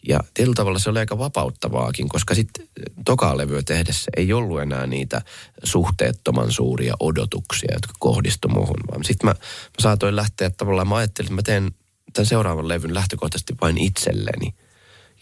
Ja 0.08 0.20
tietyllä 0.34 0.54
tavalla 0.54 0.78
se 0.78 0.90
oli 0.90 0.98
aika 0.98 1.18
vapauttavaakin, 1.18 2.08
koska 2.08 2.34
sitten 2.34 2.68
tokaa 3.04 3.36
levyä 3.36 3.62
tehdessä 3.62 4.10
ei 4.16 4.32
ollut 4.32 4.60
enää 4.60 4.86
niitä 4.86 5.22
suhteettoman 5.64 6.52
suuria 6.52 6.94
odotuksia, 7.00 7.74
jotka 7.74 7.92
kohdistu 7.98 8.48
muuhun. 8.48 8.80
Vaan 8.90 9.04
sitten 9.04 9.26
mä, 9.28 9.32
mä 9.32 9.80
saatoin 9.80 10.16
lähteä 10.16 10.50
tavallaan, 10.50 10.88
mä 10.88 10.96
ajattelin, 10.96 11.26
että 11.26 11.34
mä 11.34 11.42
teen 11.42 11.70
tämän 12.12 12.26
seuraavan 12.26 12.68
levyn 12.68 12.94
lähtökohtaisesti 12.94 13.54
vain 13.60 13.78
itselleni. 13.78 14.54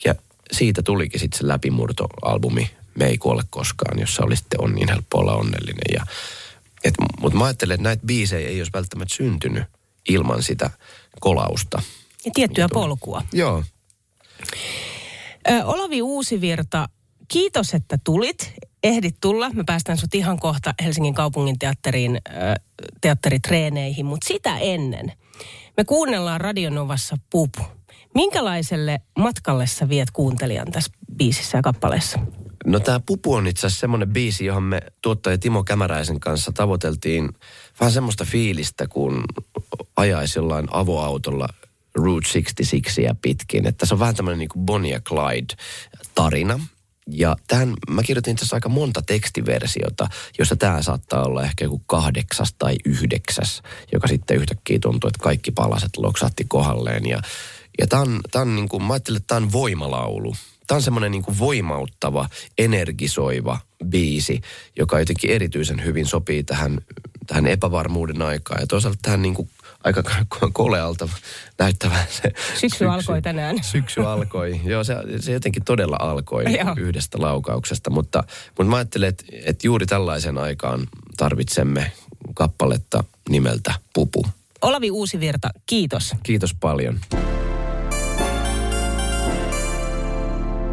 Ja 0.04 0.14
siitä 0.52 0.82
tulikin 0.82 1.20
sitten 1.20 1.38
se 1.38 1.48
läpimurtoalbumi 1.48 2.70
Me 2.94 3.06
ei 3.06 3.18
kuole 3.18 3.42
koskaan, 3.50 3.98
jossa 3.98 4.24
oli 4.24 4.36
sitten 4.36 4.60
on 4.60 4.72
niin 4.74 4.88
helppo 4.88 5.18
olla 5.18 5.34
onnellinen. 5.34 5.94
Ja, 5.94 6.06
et, 6.84 6.94
mutta 7.20 7.38
mä 7.38 7.44
ajattelen, 7.44 7.74
että 7.74 7.84
näitä 7.84 8.06
biisejä 8.06 8.48
ei 8.48 8.60
olisi 8.60 8.72
välttämättä 8.72 9.14
syntynyt 9.14 9.64
ilman 10.08 10.42
sitä 10.42 10.70
kolausta. 11.20 11.82
Ja 12.24 12.30
tiettyä 12.34 12.68
polkua. 12.72 13.22
Joo. 13.32 13.64
Ö, 15.50 15.64
Olavi 15.64 16.02
Uusivirta, 16.02 16.88
kiitos, 17.28 17.74
että 17.74 17.98
tulit. 18.04 18.54
Ehdit 18.82 19.16
tulla. 19.20 19.50
Me 19.50 19.64
päästään 19.66 19.98
sut 19.98 20.14
ihan 20.14 20.38
kohta 20.38 20.74
Helsingin 20.84 21.14
kaupungin 21.14 21.58
teatteriin, 21.58 22.20
teatteritreeneihin, 23.00 24.06
mutta 24.06 24.28
sitä 24.28 24.58
ennen. 24.58 25.12
Me 25.76 25.84
kuunnellaan 25.84 26.40
Radionovassa 26.40 27.16
Pupu. 27.30 27.62
Minkälaiselle 28.14 29.00
matkalle 29.18 29.66
sä 29.66 29.88
viet 29.88 30.10
kuuntelijan 30.10 30.70
tässä 30.72 30.92
biisissä 31.16 31.58
ja 31.58 31.62
kappaleessa? 31.62 32.18
No 32.66 32.80
tämä 32.80 33.00
Pupu 33.06 33.34
on 33.34 33.46
itse 33.46 33.66
asiassa 33.66 33.80
semmoinen 33.80 34.08
biisi, 34.08 34.44
johon 34.44 34.62
me 34.62 34.80
tuottaja 35.02 35.38
Timo 35.38 35.64
Kämäräisen 35.64 36.20
kanssa 36.20 36.52
tavoiteltiin 36.52 37.28
vähän 37.80 37.92
semmoista 37.92 38.24
fiilistä, 38.24 38.86
kun 38.88 39.24
ajaisi 39.96 40.38
jollain 40.38 40.68
avoautolla 40.70 41.48
Route 41.94 42.28
66 42.32 43.00
pitkin. 43.22 43.66
Että 43.66 43.86
se 43.86 43.94
on 43.94 44.00
vähän 44.00 44.14
tämmöinen 44.14 44.38
niin 44.38 44.64
Bonnie 44.64 44.92
ja 44.92 45.00
Clyde 45.00 45.54
tarina. 46.14 46.60
Ja 47.12 47.36
tähän 47.46 47.74
mä 47.90 48.02
kirjoitin 48.02 48.34
asiassa 48.34 48.56
aika 48.56 48.68
monta 48.68 49.02
tekstiversiota, 49.02 50.08
jossa 50.38 50.56
tämä 50.56 50.82
saattaa 50.82 51.24
olla 51.24 51.44
ehkä 51.44 51.64
joku 51.64 51.82
kahdeksas 51.86 52.54
tai 52.58 52.76
yhdeksäs, 52.84 53.62
joka 53.92 54.08
sitten 54.08 54.36
yhtäkkiä 54.36 54.78
tuntuu, 54.78 55.08
että 55.08 55.22
kaikki 55.22 55.50
palaset 55.50 55.96
loksahti 55.96 56.44
kohdalleen. 56.48 57.06
Ja, 57.06 57.22
ja 57.78 57.86
tämä 57.86 58.02
on, 58.02 58.20
tää 58.30 58.42
on 58.42 58.56
niin 58.56 58.68
kuin, 58.68 58.82
mä 58.82 58.92
ajattelin, 58.92 59.16
että 59.16 59.26
tämä 59.26 59.46
on 59.46 59.52
voimalaulu. 59.52 60.34
Tämä 60.66 60.76
on 60.76 60.82
semmoinen 60.82 61.10
niin 61.10 61.38
voimauttava, 61.38 62.28
energisoiva 62.58 63.58
biisi, 63.84 64.40
joka 64.78 64.98
jotenkin 64.98 65.30
erityisen 65.30 65.84
hyvin 65.84 66.06
sopii 66.06 66.42
tähän, 66.42 66.80
tähän 67.26 67.46
epävarmuuden 67.46 68.22
aikaan. 68.22 68.60
Ja 68.60 68.66
toisaalta 68.66 68.98
tähän 69.02 69.22
niin 69.22 69.34
kuin 69.34 69.50
aika 69.84 70.02
kolealta 70.52 71.08
näyttävä 71.58 72.04
se 72.08 72.32
Syksy 72.60 72.84
alkoi 72.84 73.22
tänään. 73.22 73.56
Syksy 73.72 74.00
alkoi. 74.00 74.60
Joo, 74.64 74.84
se, 74.84 74.94
se 75.20 75.32
jotenkin 75.32 75.64
todella 75.64 75.96
alkoi 76.00 76.44
Joo. 76.44 76.74
yhdestä 76.76 77.18
laukauksesta. 77.20 77.90
Mutta, 77.90 78.24
mutta 78.58 78.70
mä 78.70 78.76
ajattelen, 78.76 79.08
että, 79.08 79.24
että 79.44 79.66
juuri 79.66 79.86
tällaisen 79.86 80.38
aikaan 80.38 80.86
tarvitsemme 81.16 81.92
kappaletta 82.34 83.04
nimeltä 83.28 83.74
Pupu. 83.94 84.26
Olavi 84.62 84.90
Uusivirta, 84.90 85.50
kiitos. 85.66 86.14
Kiitos 86.22 86.54
paljon. 86.54 87.00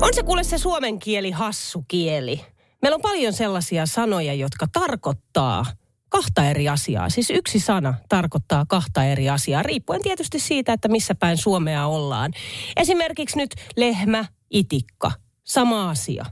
On 0.01 0.13
se 0.13 0.23
kuule 0.23 0.43
se 0.43 0.57
suomen 0.57 0.99
kieli 0.99 1.31
hassu 1.31 1.85
kieli. 1.87 2.41
Meillä 2.81 2.95
on 2.95 3.01
paljon 3.01 3.33
sellaisia 3.33 3.85
sanoja, 3.85 4.33
jotka 4.33 4.67
tarkoittaa 4.73 5.65
kahta 6.09 6.49
eri 6.49 6.69
asiaa. 6.69 7.09
Siis 7.09 7.29
yksi 7.29 7.59
sana 7.59 7.93
tarkoittaa 8.09 8.65
kahta 8.67 9.03
eri 9.03 9.29
asiaa, 9.29 9.63
riippuen 9.63 10.01
tietysti 10.01 10.39
siitä, 10.39 10.73
että 10.73 10.87
missä 10.87 11.15
päin 11.15 11.37
Suomea 11.37 11.87
ollaan. 11.87 12.31
Esimerkiksi 12.75 13.37
nyt 13.37 13.55
lehmä, 13.75 14.25
itikka, 14.49 15.11
sama 15.43 15.89
asia. 15.89 16.25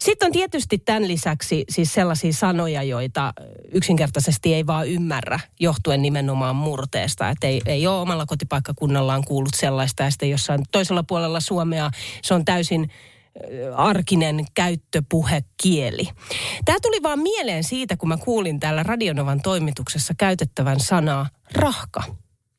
Sitten 0.00 0.26
on 0.26 0.32
tietysti 0.32 0.78
tämän 0.78 1.08
lisäksi 1.08 1.64
siis 1.68 1.94
sellaisia 1.94 2.32
sanoja, 2.32 2.82
joita 2.82 3.32
yksinkertaisesti 3.72 4.54
ei 4.54 4.66
vaan 4.66 4.88
ymmärrä, 4.88 5.40
johtuen 5.60 6.02
nimenomaan 6.02 6.56
murteesta. 6.56 7.28
Että 7.28 7.46
ei, 7.46 7.62
ei 7.66 7.86
ole 7.86 8.00
omalla 8.00 8.26
kotipaikkakunnallaan 8.26 9.24
kuullut 9.24 9.54
sellaista, 9.54 10.02
ja 10.02 10.10
sitten 10.10 10.30
jossain 10.30 10.62
toisella 10.72 11.02
puolella 11.02 11.40
Suomea 11.40 11.90
se 12.22 12.34
on 12.34 12.44
täysin 12.44 12.90
arkinen 13.76 14.44
käyttöpuhekieli. 14.54 16.08
Tämä 16.64 16.78
tuli 16.82 17.02
vaan 17.02 17.18
mieleen 17.18 17.64
siitä, 17.64 17.96
kun 17.96 18.08
mä 18.08 18.16
kuulin 18.16 18.60
täällä 18.60 18.82
Radionovan 18.82 19.42
toimituksessa 19.42 20.14
käytettävän 20.18 20.80
sanaa 20.80 21.28
rahka. 21.52 22.02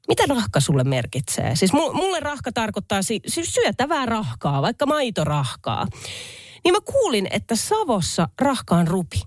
Mitä 0.08 0.24
rahka 0.28 0.60
sulle 0.60 0.84
merkitsee? 0.84 1.56
Siis 1.56 1.74
mu- 1.74 1.94
mulle 1.94 2.20
rahka 2.20 2.52
tarkoittaa 2.52 3.02
si- 3.02 3.22
siis 3.28 3.54
syötävää 3.54 4.06
rahkaa, 4.06 4.62
vaikka 4.62 4.86
maitorahkaa. 4.86 5.88
Niin 6.64 6.74
mä 6.74 6.80
kuulin, 6.86 7.28
että 7.32 7.56
Savossa 7.56 8.30
rahka 8.42 8.76
on 8.76 8.88
rupi. 8.88 9.22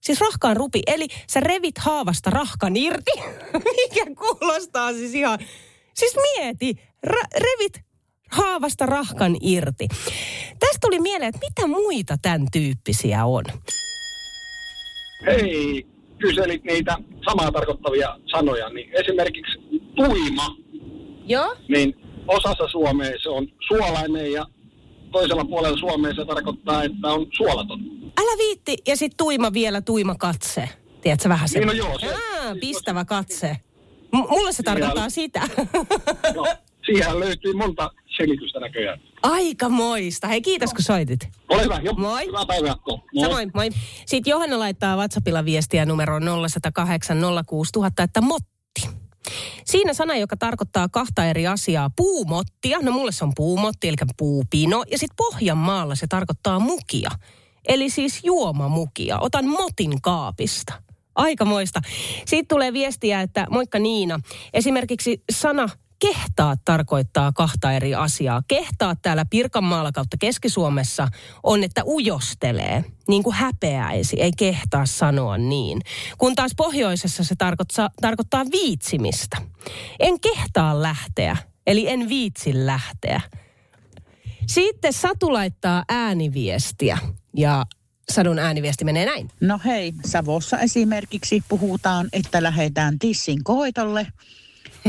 Siis 0.00 0.20
rahka 0.20 0.48
on 0.48 0.56
rupi, 0.56 0.82
eli 0.86 1.06
sä 1.30 1.40
revit 1.40 1.78
haavasta 1.78 2.30
rahkan 2.30 2.76
irti, 2.76 3.12
mikä 3.76 4.04
kuulostaa 4.18 4.92
siis 4.92 5.14
ihan... 5.14 5.38
Siis 5.94 6.16
mieti, 6.16 6.74
ra- 7.06 7.40
revit 7.40 7.80
haavasta 8.30 8.86
rahkan 8.86 9.36
irti. 9.40 9.88
Tästä 10.58 10.78
tuli 10.80 11.00
mieleen, 11.00 11.28
että 11.28 11.46
mitä 11.48 11.66
muita 11.66 12.16
tämän 12.22 12.46
tyyppisiä 12.52 13.24
on? 13.24 13.44
Hei, 15.26 15.86
kyselit 16.18 16.64
niitä 16.64 16.96
samaa 17.30 17.52
tarkoittavia 17.52 18.18
sanoja, 18.30 18.68
niin 18.68 18.90
esimerkiksi 18.92 19.58
puima, 19.96 20.56
Joo? 21.26 21.56
niin 21.68 21.94
osassa 22.28 22.68
Suomea 22.68 23.10
se 23.22 23.28
on 23.28 23.46
suolainen 23.68 24.32
ja 24.32 24.46
toisella 25.12 25.44
puolella 25.44 25.78
Suomea 25.78 26.14
se 26.14 26.24
tarkoittaa, 26.24 26.84
että 26.84 27.08
on 27.08 27.26
suolaton. 27.36 27.80
Älä 28.20 28.38
viitti, 28.38 28.76
ja 28.86 28.96
sit 28.96 29.12
tuima 29.16 29.52
vielä, 29.52 29.80
tuima 29.80 30.14
katse. 30.14 30.68
Tiedätkö 31.00 31.28
vähän 31.28 31.48
se? 31.48 31.58
Niin, 31.58 31.66
no 31.66 31.72
joo, 31.72 31.98
se- 31.98 32.14
Aa, 32.14 32.54
pistävä 32.60 33.04
katse. 33.04 33.56
M- 34.12 34.28
mulle 34.30 34.52
se 34.52 34.62
tarkoittaa 34.62 35.10
sitä. 35.10 35.40
No, 36.34 36.46
siihen 36.86 37.20
löytyy 37.20 37.52
monta 37.52 37.90
selitystä 38.18 38.60
näköjään. 38.60 39.00
Aika 39.22 39.68
moista. 39.68 40.28
Hei, 40.28 40.40
kiitos 40.40 40.74
kun 40.74 40.82
soitit. 40.82 41.28
Ole 41.48 41.64
hyvä, 41.64 41.80
jo. 41.82 41.92
Moi. 41.92 42.26
Hyvää 42.26 42.46
päivänjatkoa. 42.46 42.98
Moi. 43.14 43.24
Samoin, 43.24 43.50
moi. 43.54 43.68
Sitten 44.06 44.30
Johanna 44.30 44.58
laittaa 44.58 44.96
WhatsAppilla 44.96 45.44
viestiä 45.44 45.86
numeroon 45.86 46.22
0108 46.48 47.18
06000, 47.46 48.02
että 48.02 48.20
motti. 48.20 48.48
Siinä 49.64 49.94
sana, 49.94 50.16
joka 50.16 50.36
tarkoittaa 50.36 50.88
kahta 50.88 51.24
eri 51.24 51.46
asiaa. 51.46 51.90
Puumottia, 51.96 52.78
no 52.82 52.92
mulle 52.92 53.12
se 53.12 53.24
on 53.24 53.32
puumotti, 53.36 53.88
eli 53.88 53.96
puupino. 54.16 54.84
Ja 54.90 54.98
sitten 54.98 55.16
Pohjanmaalla 55.16 55.94
se 55.94 56.06
tarkoittaa 56.06 56.58
mukia. 56.58 57.10
Eli 57.68 57.90
siis 57.90 58.20
juomamukia. 58.24 59.18
Otan 59.18 59.46
motin 59.46 60.02
kaapista. 60.02 60.72
Aikamoista. 61.14 61.80
Sitten 62.26 62.48
tulee 62.48 62.72
viestiä, 62.72 63.20
että 63.20 63.46
moikka 63.50 63.78
Niina. 63.78 64.20
Esimerkiksi 64.54 65.22
sana 65.32 65.68
kehtaa 65.98 66.56
tarkoittaa 66.64 67.32
kahta 67.32 67.72
eri 67.72 67.94
asiaa. 67.94 68.42
Kehtaa 68.48 68.96
täällä 68.96 69.24
Pirkanmaalla 69.24 69.92
kautta 69.92 70.16
Keski-Suomessa 70.16 71.08
on, 71.42 71.64
että 71.64 71.82
ujostelee, 71.86 72.84
niin 73.08 73.22
kuin 73.22 73.36
häpeäisi, 73.36 74.20
ei 74.20 74.32
kehtaa 74.36 74.86
sanoa 74.86 75.38
niin. 75.38 75.80
Kun 76.18 76.34
taas 76.34 76.52
pohjoisessa 76.56 77.24
se 77.24 77.34
tarkoittaa, 77.36 77.90
tarkoittaa 78.00 78.44
viitsimistä. 78.52 79.36
En 80.00 80.20
kehtaa 80.20 80.82
lähteä, 80.82 81.36
eli 81.66 81.88
en 81.88 82.08
viitsi 82.08 82.66
lähteä. 82.66 83.20
Sitten 84.46 84.92
Satu 84.92 85.32
laittaa 85.32 85.84
ääniviestiä 85.88 86.98
ja 87.36 87.66
Sadun 88.10 88.38
ääniviesti 88.38 88.84
menee 88.84 89.06
näin. 89.06 89.30
No 89.40 89.60
hei, 89.64 89.92
Savossa 90.06 90.58
esimerkiksi 90.58 91.42
puhutaan, 91.48 92.08
että 92.12 92.42
lähdetään 92.42 92.98
tissin 92.98 93.44
koitolle. 93.44 94.06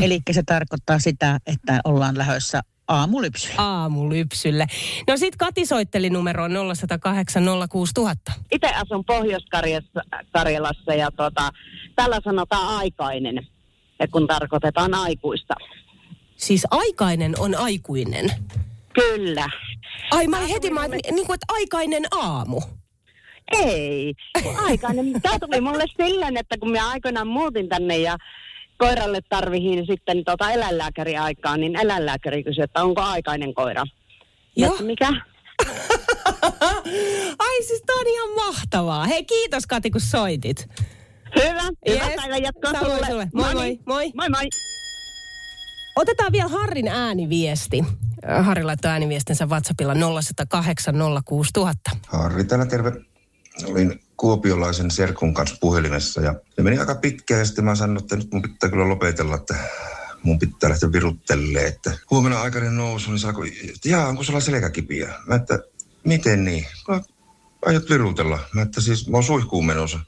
Eli 0.02 0.20
se 0.30 0.42
tarkoittaa 0.42 0.98
sitä, 0.98 1.38
että 1.46 1.80
ollaan 1.84 2.18
lähdössä 2.18 2.60
aamulypsyyn. 2.88 3.60
Aamulypsylle. 3.60 4.66
No 5.08 5.16
sit 5.16 5.36
Kati 5.36 5.66
soitteli 5.66 6.10
numeroon 6.10 6.52
0108 6.74 7.44
06000. 7.70 8.32
Itse 8.52 8.68
asun 8.68 9.04
Pohjois-Karjalassa 9.04 10.94
ja 10.94 11.10
tota, 11.10 11.50
tällä 11.96 12.20
sanotaan 12.24 12.76
aikainen, 12.76 13.46
ja 13.98 14.08
kun 14.08 14.26
tarkoitetaan 14.26 14.94
aikuista. 14.94 15.54
Siis 16.36 16.66
aikainen 16.70 17.34
on 17.38 17.54
aikuinen. 17.54 18.30
Kyllä. 18.92 19.48
Ai 20.10 20.26
mä 20.26 20.40
heti 20.40 20.70
mä, 20.70 20.88
niin 20.88 21.26
kuin, 21.26 21.34
että 21.34 21.46
aikainen 21.48 22.02
aamu. 22.10 22.60
Ei, 23.52 24.14
aikainen. 24.56 25.22
Tämä 25.22 25.38
tuli 25.38 25.60
mulle 25.60 25.84
silleen, 25.96 26.36
että 26.36 26.58
kun 26.58 26.70
minä 26.70 26.88
aikoinaan 26.88 27.28
muutin 27.28 27.68
tänne 27.68 27.98
ja 27.98 28.16
koiralle 28.80 29.18
tarvihin 29.28 29.86
sitten 29.86 30.24
tota 30.24 30.50
eläinlääkäriaikaa, 30.50 31.56
niin 31.56 31.76
eläinlääkäri 31.76 32.44
kysyi, 32.44 32.64
että 32.64 32.82
onko 32.84 33.00
aikainen 33.02 33.54
koira. 33.54 33.84
Joo. 34.56 34.72
Että 34.72 34.84
mikä? 34.84 35.08
Ai 37.38 37.62
siis 37.62 37.82
tää 37.86 37.96
on 38.00 38.06
ihan 38.06 38.30
mahtavaa. 38.46 39.04
Hei 39.06 39.24
kiitos 39.24 39.66
Kati 39.66 39.90
kun 39.90 40.00
soitit. 40.00 40.66
Hyvä, 41.36 41.62
hyvää 41.88 42.06
Yes. 42.08 42.16
päivän 42.16 42.42
jatkoa 42.42 42.70
sulle. 42.80 43.06
sulle. 43.06 43.28
Moi, 43.34 43.48
No 43.48 43.52
moi, 43.54 43.64
niin. 43.68 43.80
moi. 43.86 44.12
Moi 44.14 44.28
moi. 44.28 44.48
Otetaan 45.96 46.32
vielä 46.32 46.48
Harrin 46.48 46.88
ääniviesti. 46.88 47.84
Harri 48.42 48.62
laittoi 48.64 48.90
ääniviestinsä 48.90 49.46
WhatsAppilla 49.46 49.94
0108 49.94 50.94
06000. 51.24 51.90
Harri 52.08 52.44
täällä 52.44 52.66
terve. 52.66 52.92
Olin 53.66 54.00
kuopiolaisen 54.20 54.90
serkun 54.90 55.34
kanssa 55.34 55.56
puhelimessa 55.60 56.20
ja 56.20 56.34
se 56.56 56.62
meni 56.62 56.78
aika 56.78 56.94
pitkään 56.94 57.38
ja 57.38 57.44
sitten 57.44 57.64
mä 57.64 57.74
sanoin, 57.74 57.98
että 57.98 58.16
nyt 58.16 58.32
mun 58.32 58.42
pitää 58.42 58.70
kyllä 58.70 58.88
lopetella, 58.88 59.34
että 59.34 59.54
mun 60.22 60.38
pitää 60.38 60.70
lähteä 60.70 60.92
viruttelee, 60.92 61.66
että 61.66 61.98
huomenna 62.10 62.40
aikainen 62.40 62.76
nousu, 62.76 63.10
niin 63.10 63.18
saako, 63.18 63.44
jaa, 63.84 64.08
onko 64.08 64.22
sulla 64.22 64.40
selkäkipiä? 64.40 65.14
Mä 65.26 65.34
että, 65.34 65.58
miten 66.04 66.44
niin? 66.44 66.66
Mä, 66.88 67.00
aiot 67.66 67.90
virutella. 67.90 68.38
Mä 68.54 68.62
että 68.62 68.80
siis 68.80 69.08
mä 69.08 69.16
oon 69.16 69.24
suihkuun 69.24 69.66
menossa. 69.66 70.00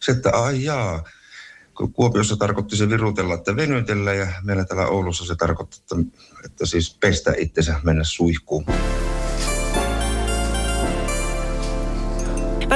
Se, 0.00 0.12
että 0.12 0.30
ai 0.30 0.64
jaa, 0.64 1.04
Kuopiossa 1.92 2.36
tarkoitti 2.36 2.76
se 2.76 2.88
virutella, 2.88 3.34
että 3.34 3.56
venytellä 3.56 4.14
ja 4.14 4.26
meillä 4.42 4.64
täällä 4.64 4.86
Oulussa 4.86 5.24
se 5.24 5.34
tarkoittaa, 5.36 5.78
että, 5.80 6.18
että 6.44 6.66
siis 6.66 6.96
pestä 7.00 7.32
itsensä 7.38 7.80
mennä 7.82 8.04
suihkuun. 8.04 8.64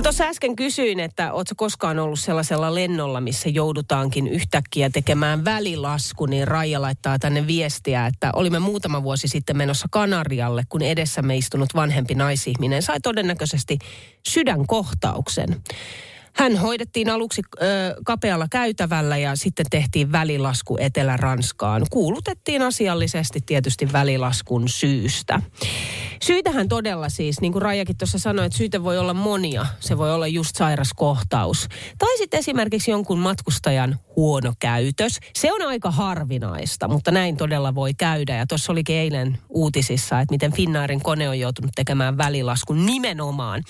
Tuossa 0.07 0.25
äsken 0.25 0.57
kysyin, 0.57 1.01
että 1.01 1.33
ootko 1.33 1.55
koskaan 1.57 1.99
ollut 1.99 2.21
sellaisella 2.21 2.75
lennolla, 2.75 3.21
missä 3.21 3.49
joudutaankin 3.49 4.27
yhtäkkiä 4.27 4.91
tekemään 4.91 5.45
välilasku, 5.45 6.27
niin 6.27 6.49
Raija 6.49 6.83
laittaa 6.83 7.19
tänne 7.19 7.47
viestiä, 7.47 8.07
että 8.07 8.31
olimme 8.33 8.59
muutama 8.59 9.03
vuosi 9.03 9.29
sitten 9.29 9.57
menossa 9.57 9.89
Kanarialle, 9.91 10.63
kun 10.69 10.83
edessämme 10.83 11.37
istunut 11.37 11.69
vanhempi 11.75 12.15
naisihminen 12.15 12.83
sai 12.83 13.01
todennäköisesti 13.03 13.79
sydänkohtauksen. 14.29 15.63
Hän 16.37 16.57
hoidettiin 16.57 17.11
aluksi 17.11 17.43
ö, 17.63 17.65
kapealla 18.05 18.47
käytävällä 18.51 19.17
ja 19.17 19.37
sitten 19.37 19.67
tehtiin 19.71 20.13
välilasku 20.13 20.77
Etelä-Ranskaan. 20.81 21.87
Kuulutettiin 21.91 22.63
asiallisesti 22.63 23.41
tietysti 23.47 23.93
välilaskun 23.93 24.69
syystä. 24.69 25.43
Syitähän 26.23 26.69
todella 26.69 27.09
siis, 27.09 27.41
niin 27.41 27.53
kuin 27.53 27.63
Rajakin 27.63 27.97
tuossa 27.97 28.19
sanoi, 28.19 28.47
että 28.47 28.59
syitä 28.59 28.85
voi 28.85 28.99
olla 28.99 29.15
monia. 29.15 29.67
Se 29.81 29.99
voi 29.99 30.15
olla 30.15 30.27
just 30.27 30.57
sairas 30.57 30.91
kohtaus. 30.97 31.69
Tai 31.99 32.19
sitten 32.19 32.39
esimerkiksi 32.39 32.91
jonkun 32.91 33.19
matkustajan 33.19 33.99
huono 34.17 34.53
käytös. 34.59 35.21
Se 35.35 35.53
on 35.53 35.63
aika 35.63 35.91
harvinaista, 35.91 36.89
mutta 36.89 37.11
näin 37.11 37.37
todella 37.37 37.75
voi 37.75 37.95
käydä. 37.95 38.37
Ja 38.37 38.47
tuossa 38.47 38.73
olikin 38.73 38.97
eilen 38.97 39.39
uutisissa, 39.49 40.21
että 40.21 40.33
miten 40.33 40.53
Finnairin 40.53 41.03
kone 41.03 41.29
on 41.29 41.39
joutunut 41.39 41.71
tekemään 41.75 42.19
välilaskun 42.19 42.87
nimenomaan 42.87 43.63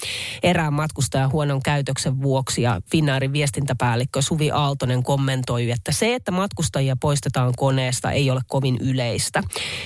erään 0.42 0.72
matkustajan 0.72 1.32
huonon 1.32 1.62
käytöksen 1.62 2.22
vuoksi. 2.22 2.62
Ja 2.62 2.80
Finnairin 2.90 3.32
viestintäpäällikkö 3.32 4.22
Suvi 4.22 4.50
Aaltonen 4.50 5.02
kommentoi, 5.02 5.70
että 5.70 5.92
se, 5.92 6.14
että 6.14 6.32
matkustajia 6.32 6.96
poistetaan 6.96 7.52
koneesta, 7.56 8.10
ei 8.10 8.30
ole 8.30 8.40
kovin 8.46 8.76
yleistä. 8.80 9.42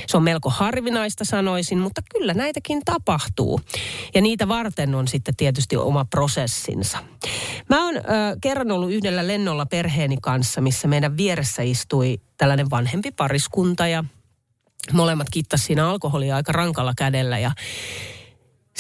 Se 0.06 0.16
on 0.16 0.22
melko 0.22 0.50
harvinaista 0.50 1.24
sanoisin, 1.24 1.78
mutta 1.78 2.02
kyllä 2.10 2.34
näitäkin 2.34 2.82
tapahtuu. 2.84 3.60
Ja 4.14 4.20
niitä 4.20 4.48
varten 4.48 4.94
on 4.94 5.08
sitten 5.08 5.36
tietysti 5.36 5.76
oma 5.76 6.04
prosessinsa. 6.04 6.98
Mä 7.68 7.84
oon 7.84 7.96
ö, 7.96 8.00
kerran 8.40 8.70
ollut 8.70 8.92
yhdellä 8.92 9.26
lennolla 9.26 9.66
perheeni 9.66 10.16
kanssa, 10.22 10.49
missä 10.58 10.88
meidän 10.88 11.16
vieressä 11.16 11.62
istui 11.62 12.20
tällainen 12.36 12.70
vanhempi 12.70 13.12
pariskunta 13.12 13.86
ja 13.86 14.04
molemmat 14.92 15.30
kittas 15.30 15.66
siinä 15.66 15.88
alkoholia 15.90 16.36
aika 16.36 16.52
rankalla 16.52 16.92
kädellä 16.96 17.38
ja 17.38 17.50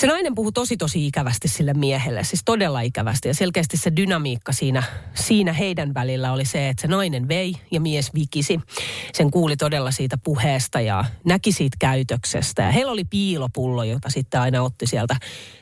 se 0.00 0.06
nainen 0.06 0.34
puhui 0.34 0.52
tosi 0.52 0.76
tosi 0.76 1.06
ikävästi 1.06 1.48
sille 1.48 1.74
miehelle, 1.74 2.24
siis 2.24 2.42
todella 2.44 2.80
ikävästi. 2.80 3.28
Ja 3.28 3.34
selkeästi 3.34 3.76
se 3.76 3.92
dynamiikka 3.96 4.52
siinä, 4.52 4.82
siinä 5.14 5.52
heidän 5.52 5.94
välillä 5.94 6.32
oli 6.32 6.44
se, 6.44 6.68
että 6.68 6.80
se 6.80 6.88
nainen 6.88 7.28
vei 7.28 7.54
ja 7.70 7.80
mies 7.80 8.14
vikisi. 8.14 8.60
Sen 9.12 9.30
kuuli 9.30 9.56
todella 9.56 9.90
siitä 9.90 10.18
puheesta 10.18 10.80
ja 10.80 11.04
näki 11.24 11.52
siitä 11.52 11.76
käytöksestä. 11.80 12.62
Ja 12.62 12.72
heillä 12.72 12.92
oli 12.92 13.04
piilopullo, 13.04 13.84
jota 13.84 14.10
sitten 14.10 14.40
aina 14.40 14.62
otti 14.62 14.86
sieltä, 14.86 15.16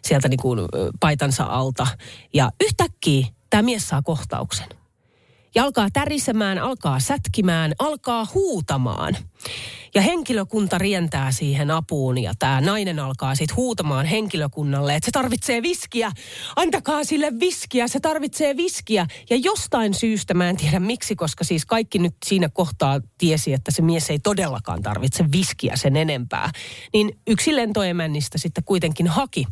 sieltä 0.05 0.29
niin 0.29 0.41
kuin 0.43 0.61
paitansa 1.01 1.45
alta. 1.45 1.87
Ja 2.35 2.51
yhtäkkiä 2.65 3.27
tämä 3.51 3.63
mies 3.63 3.89
saa 3.89 4.03
kohtauksen. 4.03 4.78
Ja 5.59 5.65
alkaa 5.65 5.89
tärisemään, 5.93 6.59
alkaa 6.59 7.01
sätkimään, 7.01 7.73
alkaa 7.79 8.27
huutamaan. 8.35 9.17
Ja 9.95 10.03
henkilökunta 10.03 10.79
rientää 10.79 11.33
siihen 11.33 11.71
apuun 11.71 12.19
ja 12.19 12.33
tämä 12.39 12.61
nainen 12.61 12.99
alkaa 12.99 13.35
sitten 13.35 13.57
huutamaan 13.57 14.07
henkilökunnalle, 14.07 14.95
että 14.95 15.05
se 15.05 15.11
tarvitsee 15.11 15.63
viskiä. 15.63 16.13
Antakaa 16.57 17.05
sille 17.05 17.33
viskiä, 17.41 17.89
se 17.89 18.01
tarvitsee 18.01 18.57
viskiä. 18.57 19.07
Ja 19.31 19.37
jostain 19.37 19.95
syystä, 19.95 20.35
mä 20.35 20.49
en 20.49 20.57
tiedä 20.57 20.81
miksi, 20.81 21.17
koska 21.17 21.45
siis 21.45 21.67
kaikki 21.67 21.99
nyt 21.99 22.15
siinä 22.27 22.49
kohtaa 22.49 23.01
tiesi, 23.19 23.53
että 23.53 23.71
se 23.71 23.83
mies 23.83 24.11
ei 24.11 24.19
todellakaan 24.19 24.83
tarvitse 24.83 25.25
viskiä 25.33 25.77
sen 25.77 25.97
enempää. 25.97 26.51
Niin 26.93 27.19
yksi 27.27 27.57
lentoemännistä 27.57 28.39
sitten 28.39 28.65
kuitenkin 28.65 29.07
haki 29.07 29.47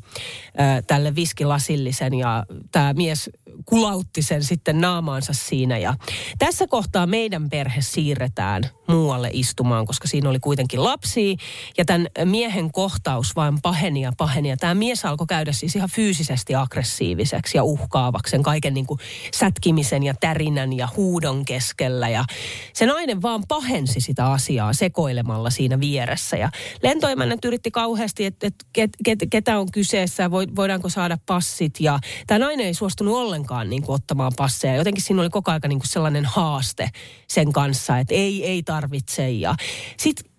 äh, 0.61 0.83
tälle 0.87 1.15
viskilasillisen 1.15 2.15
ja 2.15 2.45
tämä 2.73 2.93
mies 2.93 3.31
kulautti 3.65 4.23
sen 4.23 4.45
sitten 4.45 4.81
naamaansa 4.81 5.33
siinä. 5.33 5.79
Ja 5.79 5.95
tässä 6.39 6.67
kohtaa 6.67 7.07
meidän 7.07 7.51
perhe 7.51 7.81
siirretään 7.81 8.63
muualle 8.89 9.31
istumaan 9.33 9.76
auttamaan, 9.77 9.87
koska 9.87 10.09
siinä 10.09 10.31
oli 10.31 10.39
kuitenkin 10.39 10.85
lapsia. 10.85 11.37
Ja 11.79 11.85
tämän 11.85 12.07
miehen 12.25 12.73
kohtaus 12.73 13.37
vain 13.37 13.61
paheni 13.63 14.01
ja 14.01 14.13
paheni. 14.17 14.49
Ja 14.49 14.57
tämä 14.57 14.75
mies 14.75 15.05
alkoi 15.05 15.27
käydä 15.27 15.53
siis 15.53 15.77
ihan 15.77 15.89
fyysisesti 15.89 16.55
aggressiiviseksi 16.55 17.59
ja 17.59 17.65
uhkaavaksi 17.65 18.31
sen 18.31 18.43
kaiken 18.43 18.75
niin 18.75 18.87
kuin 18.87 19.01
sätkimisen 19.35 20.03
ja 20.03 20.15
tärinän 20.15 20.73
ja 20.73 20.89
huudon 20.97 21.45
keskellä. 21.45 22.09
Ja 22.09 22.25
se 22.73 22.87
nainen 22.87 23.23
vaan 23.23 23.43
pahensi 23.49 24.01
sitä 24.01 24.33
asiaa 24.33 24.73
sekoilemalla 24.73 25.51
siinä 25.51 25.81
vieressä. 25.81 26.37
Ja 26.37 26.51
lentoemännät 26.83 27.45
yritti 27.45 27.71
kauheasti, 27.71 28.25
että, 28.25 28.47
että 28.47 28.65
ket, 28.73 28.91
ket, 29.05 29.19
ketä 29.31 29.59
on 29.59 29.71
kyseessä, 29.73 30.31
voidaanko 30.31 30.89
saada 30.89 31.19
passit. 31.27 31.81
Ja 31.81 31.99
tämä 32.27 32.39
nainen 32.39 32.67
ei 32.67 32.75
suostunut 32.75 33.17
ollenkaan 33.17 33.71
niin 33.71 33.83
kuin 33.83 33.95
ottamaan 33.95 34.33
passeja. 34.37 34.77
Jotenkin 34.77 35.03
siinä 35.03 35.21
oli 35.21 35.31
koko 35.31 35.51
ajan 35.51 35.61
niin 35.69 35.79
kuin 35.79 35.89
sellainen 35.89 36.25
haaste 36.25 36.91
sen 37.29 37.53
kanssa, 37.53 37.99
että 37.99 38.15
ei, 38.15 38.45
ei 38.45 38.63
tarvitse. 38.63 39.31
Ja 39.31 39.55
sitten 39.97 40.31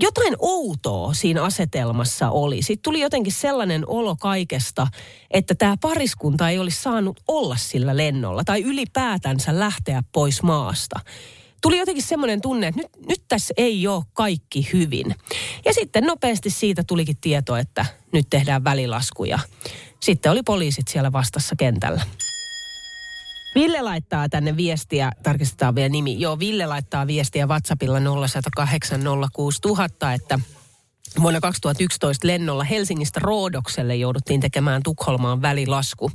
jotain 0.00 0.36
outoa 0.38 1.14
siinä 1.14 1.42
asetelmassa 1.42 2.30
oli. 2.30 2.62
Sitten 2.62 2.82
tuli 2.82 3.00
jotenkin 3.00 3.32
sellainen 3.32 3.84
olo 3.86 4.16
kaikesta, 4.16 4.86
että 5.30 5.54
tämä 5.54 5.76
pariskunta 5.80 6.50
ei 6.50 6.58
olisi 6.58 6.82
saanut 6.82 7.20
olla 7.28 7.56
sillä 7.56 7.96
lennolla 7.96 8.44
tai 8.44 8.62
ylipäätänsä 8.62 9.58
lähteä 9.58 10.02
pois 10.12 10.42
maasta. 10.42 11.00
Tuli 11.62 11.78
jotenkin 11.78 12.04
semmoinen 12.04 12.40
tunne, 12.40 12.66
että 12.66 12.80
nyt, 12.80 13.06
nyt 13.08 13.22
tässä 13.28 13.54
ei 13.56 13.86
ole 13.86 14.04
kaikki 14.12 14.68
hyvin. 14.72 15.14
Ja 15.64 15.72
sitten 15.72 16.04
nopeasti 16.04 16.50
siitä 16.50 16.84
tulikin 16.86 17.16
tieto, 17.20 17.56
että 17.56 17.86
nyt 18.12 18.26
tehdään 18.30 18.64
välilaskuja. 18.64 19.38
Sitten 20.00 20.32
oli 20.32 20.42
poliisit 20.42 20.88
siellä 20.88 21.12
vastassa 21.12 21.56
kentällä. 21.56 22.02
Ville 23.56 23.82
laittaa 23.82 24.28
tänne 24.28 24.56
viestiä, 24.56 25.12
tarkistetaan 25.22 25.74
vielä 25.74 25.88
nimi. 25.88 26.20
Joo, 26.20 26.38
Ville 26.38 26.66
laittaa 26.66 27.06
viestiä 27.06 27.46
WhatsAppilla 27.46 28.00
0108 28.00 29.00
06000, 29.32 30.12
että 30.12 30.38
Vuonna 31.22 31.40
2011 31.40 32.26
lennolla 32.26 32.64
Helsingistä 32.64 33.20
Roodokselle 33.22 33.96
jouduttiin 33.96 34.40
tekemään 34.40 34.82
Tukholmaan 34.82 35.42
välilasku. 35.42 36.10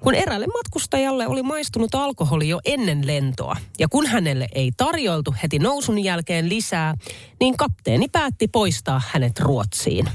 Kun 0.00 0.14
eräälle 0.14 0.46
matkustajalle 0.46 1.26
oli 1.26 1.42
maistunut 1.42 1.94
alkoholi 1.94 2.48
jo 2.48 2.60
ennen 2.64 3.06
lentoa, 3.06 3.56
ja 3.78 3.88
kun 3.88 4.06
hänelle 4.06 4.48
ei 4.54 4.72
tarjoltu 4.76 5.34
heti 5.42 5.58
nousun 5.58 6.04
jälkeen 6.04 6.48
lisää, 6.48 6.94
niin 7.40 7.56
kapteeni 7.56 8.08
päätti 8.08 8.48
poistaa 8.48 9.02
hänet 9.12 9.40
Ruotsiin. 9.40 10.08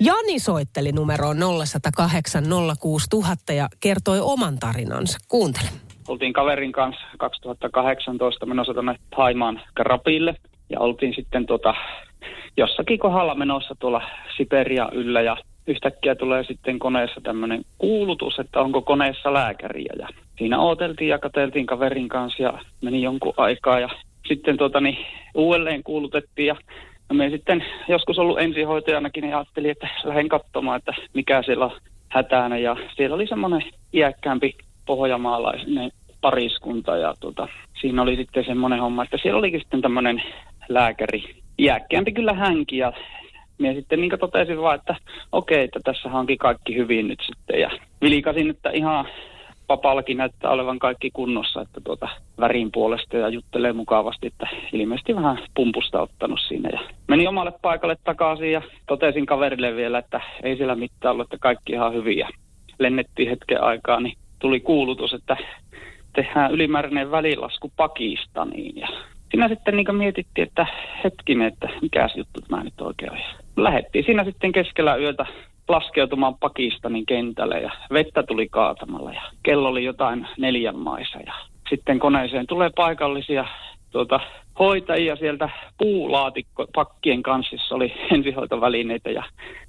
Jani 0.00 0.38
soitteli 0.38 0.92
numeroon 0.92 1.36
0108 1.36 2.44
06000 2.80 3.52
ja 3.52 3.68
kertoi 3.80 4.18
oman 4.20 4.58
tarinansa. 4.58 5.18
Kuuntele. 5.28 5.68
Oltiin 6.08 6.32
kaverin 6.32 6.72
kanssa 6.72 7.02
2018 7.18 8.46
menossa 8.46 8.74
tuonne 8.74 8.94
Haimaan 9.16 9.60
Krapille 9.74 10.34
ja 10.70 10.80
oltiin 10.80 11.14
sitten 11.14 11.46
tuota, 11.46 11.74
jossakin 12.56 12.98
kohdalla 12.98 13.34
menossa 13.34 13.74
tuolla 13.78 14.02
Siberia 14.36 14.88
yllä 14.92 15.20
ja 15.20 15.36
yhtäkkiä 15.66 16.14
tulee 16.14 16.44
sitten 16.44 16.78
koneessa 16.78 17.20
tämmöinen 17.20 17.64
kuulutus, 17.78 18.38
että 18.38 18.60
onko 18.60 18.82
koneessa 18.82 19.32
lääkäriä 19.32 19.92
ja 19.98 20.08
siinä 20.38 20.60
ooteltiin 20.60 21.10
ja 21.10 21.18
katseltiin 21.18 21.66
kaverin 21.66 22.08
kanssa 22.08 22.42
ja 22.42 22.58
meni 22.82 23.02
jonkun 23.02 23.34
aikaa 23.36 23.80
ja 23.80 23.88
sitten 24.28 24.56
tuota, 24.56 24.80
niin, 24.80 24.98
uudelleen 25.34 25.82
kuulutettiin 25.82 26.46
ja 26.46 26.56
No 27.08 27.14
me 27.14 27.30
sitten 27.30 27.64
joskus 27.88 28.18
ollut 28.18 28.40
ensihoitajanakin 28.40 29.22
niin 29.22 29.36
ajattelin, 29.36 29.70
että 29.70 29.88
lähden 30.04 30.28
katsomaan, 30.28 30.78
että 30.78 30.94
mikä 31.14 31.42
siellä 31.42 31.64
on 31.64 31.80
hätänä. 32.08 32.58
Ja 32.58 32.76
siellä 32.96 33.14
oli 33.14 33.26
semmoinen 33.26 33.62
iäkkäämpi 33.92 34.54
pohjamaalainen 34.86 35.90
pariskunta 36.20 36.96
ja 36.96 37.14
tota, 37.20 37.48
siinä 37.80 38.02
oli 38.02 38.16
sitten 38.16 38.44
semmoinen 38.44 38.80
homma, 38.80 39.02
että 39.02 39.18
siellä 39.22 39.38
olikin 39.38 39.60
sitten 39.60 39.82
tämmöinen 39.82 40.22
lääkäri, 40.68 41.24
iäkkäämpi 41.58 42.12
kyllä 42.12 42.32
hänkin 42.32 42.78
ja 42.78 42.92
minä 43.58 43.74
sitten 43.74 44.00
niin 44.00 44.12
totesin 44.20 44.60
vaan, 44.60 44.74
että 44.74 44.96
okei, 45.32 45.64
että 45.64 45.80
tässä 45.84 46.08
onkin 46.08 46.38
kaikki 46.38 46.76
hyvin 46.76 47.08
nyt 47.08 47.22
sitten 47.26 47.60
ja 47.60 47.70
vilikasin, 48.02 48.50
että 48.50 48.70
ihan 48.70 49.08
papallakin 49.66 50.16
näyttää 50.16 50.50
olevan 50.50 50.78
kaikki 50.78 51.10
kunnossa, 51.10 51.60
että 51.60 51.80
tuota 51.84 52.08
värin 52.40 52.72
puolesta 52.72 53.16
ja 53.16 53.28
juttelee 53.28 53.72
mukavasti, 53.72 54.26
että 54.26 54.48
ilmeisesti 54.72 55.16
vähän 55.16 55.38
pumpusta 55.54 56.02
ottanut 56.02 56.40
siinä. 56.48 56.70
Ja 56.72 56.80
meni 57.08 57.26
omalle 57.26 57.52
paikalle 57.62 57.96
takaisin 58.04 58.52
ja 58.52 58.62
totesin 58.86 59.26
kaverille 59.26 59.76
vielä, 59.76 59.98
että 59.98 60.20
ei 60.42 60.56
siellä 60.56 60.74
mitään 60.74 61.12
ollut, 61.12 61.26
että 61.26 61.38
kaikki 61.40 61.72
ihan 61.72 61.94
hyviä. 61.94 62.28
Lennettiin 62.78 63.28
hetken 63.28 63.62
aikaa, 63.62 64.00
niin 64.00 64.16
tuli 64.38 64.60
kuulutus, 64.60 65.14
että 65.14 65.36
tehdään 66.12 66.52
ylimääräinen 66.52 67.10
välilasku 67.10 67.72
Pakistaniin. 67.76 68.76
Ja 68.76 68.88
siinä 69.30 69.48
sitten 69.48 69.76
niin 69.76 69.96
mietittiin, 69.96 70.48
että 70.48 70.66
hetkinen, 71.04 71.46
että 71.48 71.68
mikä 71.82 72.08
juttu 72.16 72.40
tämä 72.40 72.64
nyt 72.64 72.80
oikein 72.80 73.12
on. 73.12 73.18
Lähettiin 73.56 74.04
siinä 74.04 74.24
sitten 74.24 74.52
keskellä 74.52 74.96
yötä 74.96 75.26
laskeutumaan 75.68 76.38
Pakistanin 76.38 77.06
kentälle 77.06 77.60
ja 77.60 77.70
vettä 77.92 78.22
tuli 78.22 78.48
kaatamalla 78.48 79.12
ja 79.12 79.22
kello 79.42 79.68
oli 79.68 79.84
jotain 79.84 80.26
neljän 80.38 80.78
maissa 80.78 81.18
ja 81.18 81.32
sitten 81.68 81.98
koneeseen 81.98 82.46
tulee 82.46 82.70
paikallisia 82.76 83.44
tuota, 83.90 84.20
hoitajia 84.58 85.16
sieltä 85.16 85.48
puulaatikko 85.78 86.66
pakkien 86.74 87.22
kanssa, 87.22 87.56
oli 87.74 87.92
ensihoitovälineitä 88.14 89.10
ja 89.10 89.22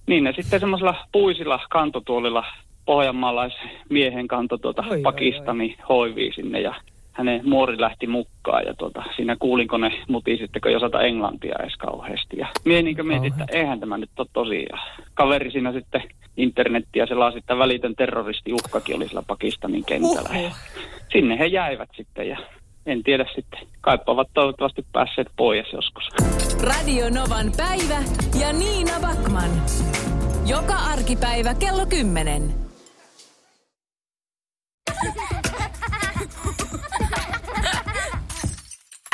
niin 0.07 0.23
ne 0.23 0.33
sitten 0.33 0.59
semmoisella 0.59 0.95
puisilla 1.11 1.59
kantotuolilla 1.69 2.45
pohjanmaalaismiehen 2.85 4.27
kanto 4.27 4.57
tuota 4.57 4.83
Pakistani 5.03 5.77
hoivii 5.89 6.33
sinne 6.33 6.61
ja 6.61 6.75
hänen 7.17 7.41
muori 7.43 7.81
lähti 7.81 8.07
mukaan 8.07 8.65
ja 8.65 8.73
tota, 8.73 9.03
siinä 9.15 9.35
kuulin, 9.39 9.67
kun 9.67 9.81
ne 9.81 9.91
muti 10.07 10.37
sitten, 10.37 10.61
kun 10.61 10.71
ei 10.71 10.75
osata 10.77 11.01
englantia 11.01 11.55
edes 11.59 11.75
kauheasti. 11.75 12.37
Ja 12.37 12.47
mie 12.65 12.81
niin 12.81 13.07
mietin, 13.07 13.31
että 13.31 13.45
eihän 13.57 13.79
tämä 13.79 13.97
nyt 13.97 14.09
ole 14.17 14.27
tosiaan. 14.33 15.03
Kaveri 15.13 15.51
siinä 15.51 15.71
sitten 15.71 16.03
internettiä 16.37 17.05
selasi, 17.05 17.37
että 17.37 17.57
välitön 17.57 17.95
terroristiuhkakin 17.95 18.95
oli 18.95 19.07
sillä 19.07 19.23
Pakistanin 19.27 19.85
kentällä. 19.85 20.29
Uh-huh. 20.29 20.55
Sinne 21.11 21.39
he 21.39 21.45
jäivät 21.45 21.89
sitten 21.95 22.29
ja 22.29 22.37
en 22.85 23.03
tiedä 23.03 23.25
sitten. 23.35 23.59
Kaipa 23.81 24.11
ovat 24.11 24.27
toivottavasti 24.33 24.85
päässeet 24.93 25.27
pois 25.37 25.73
joskus. 25.73 26.09
Radio 26.61 27.09
Novan 27.09 27.51
päivä 27.57 28.03
ja 28.39 28.53
Niina 28.53 28.99
Backman. 29.01 29.51
Joka 30.45 30.75
arkipäivä 30.75 31.53
kello 31.53 31.85
10. 31.85 32.67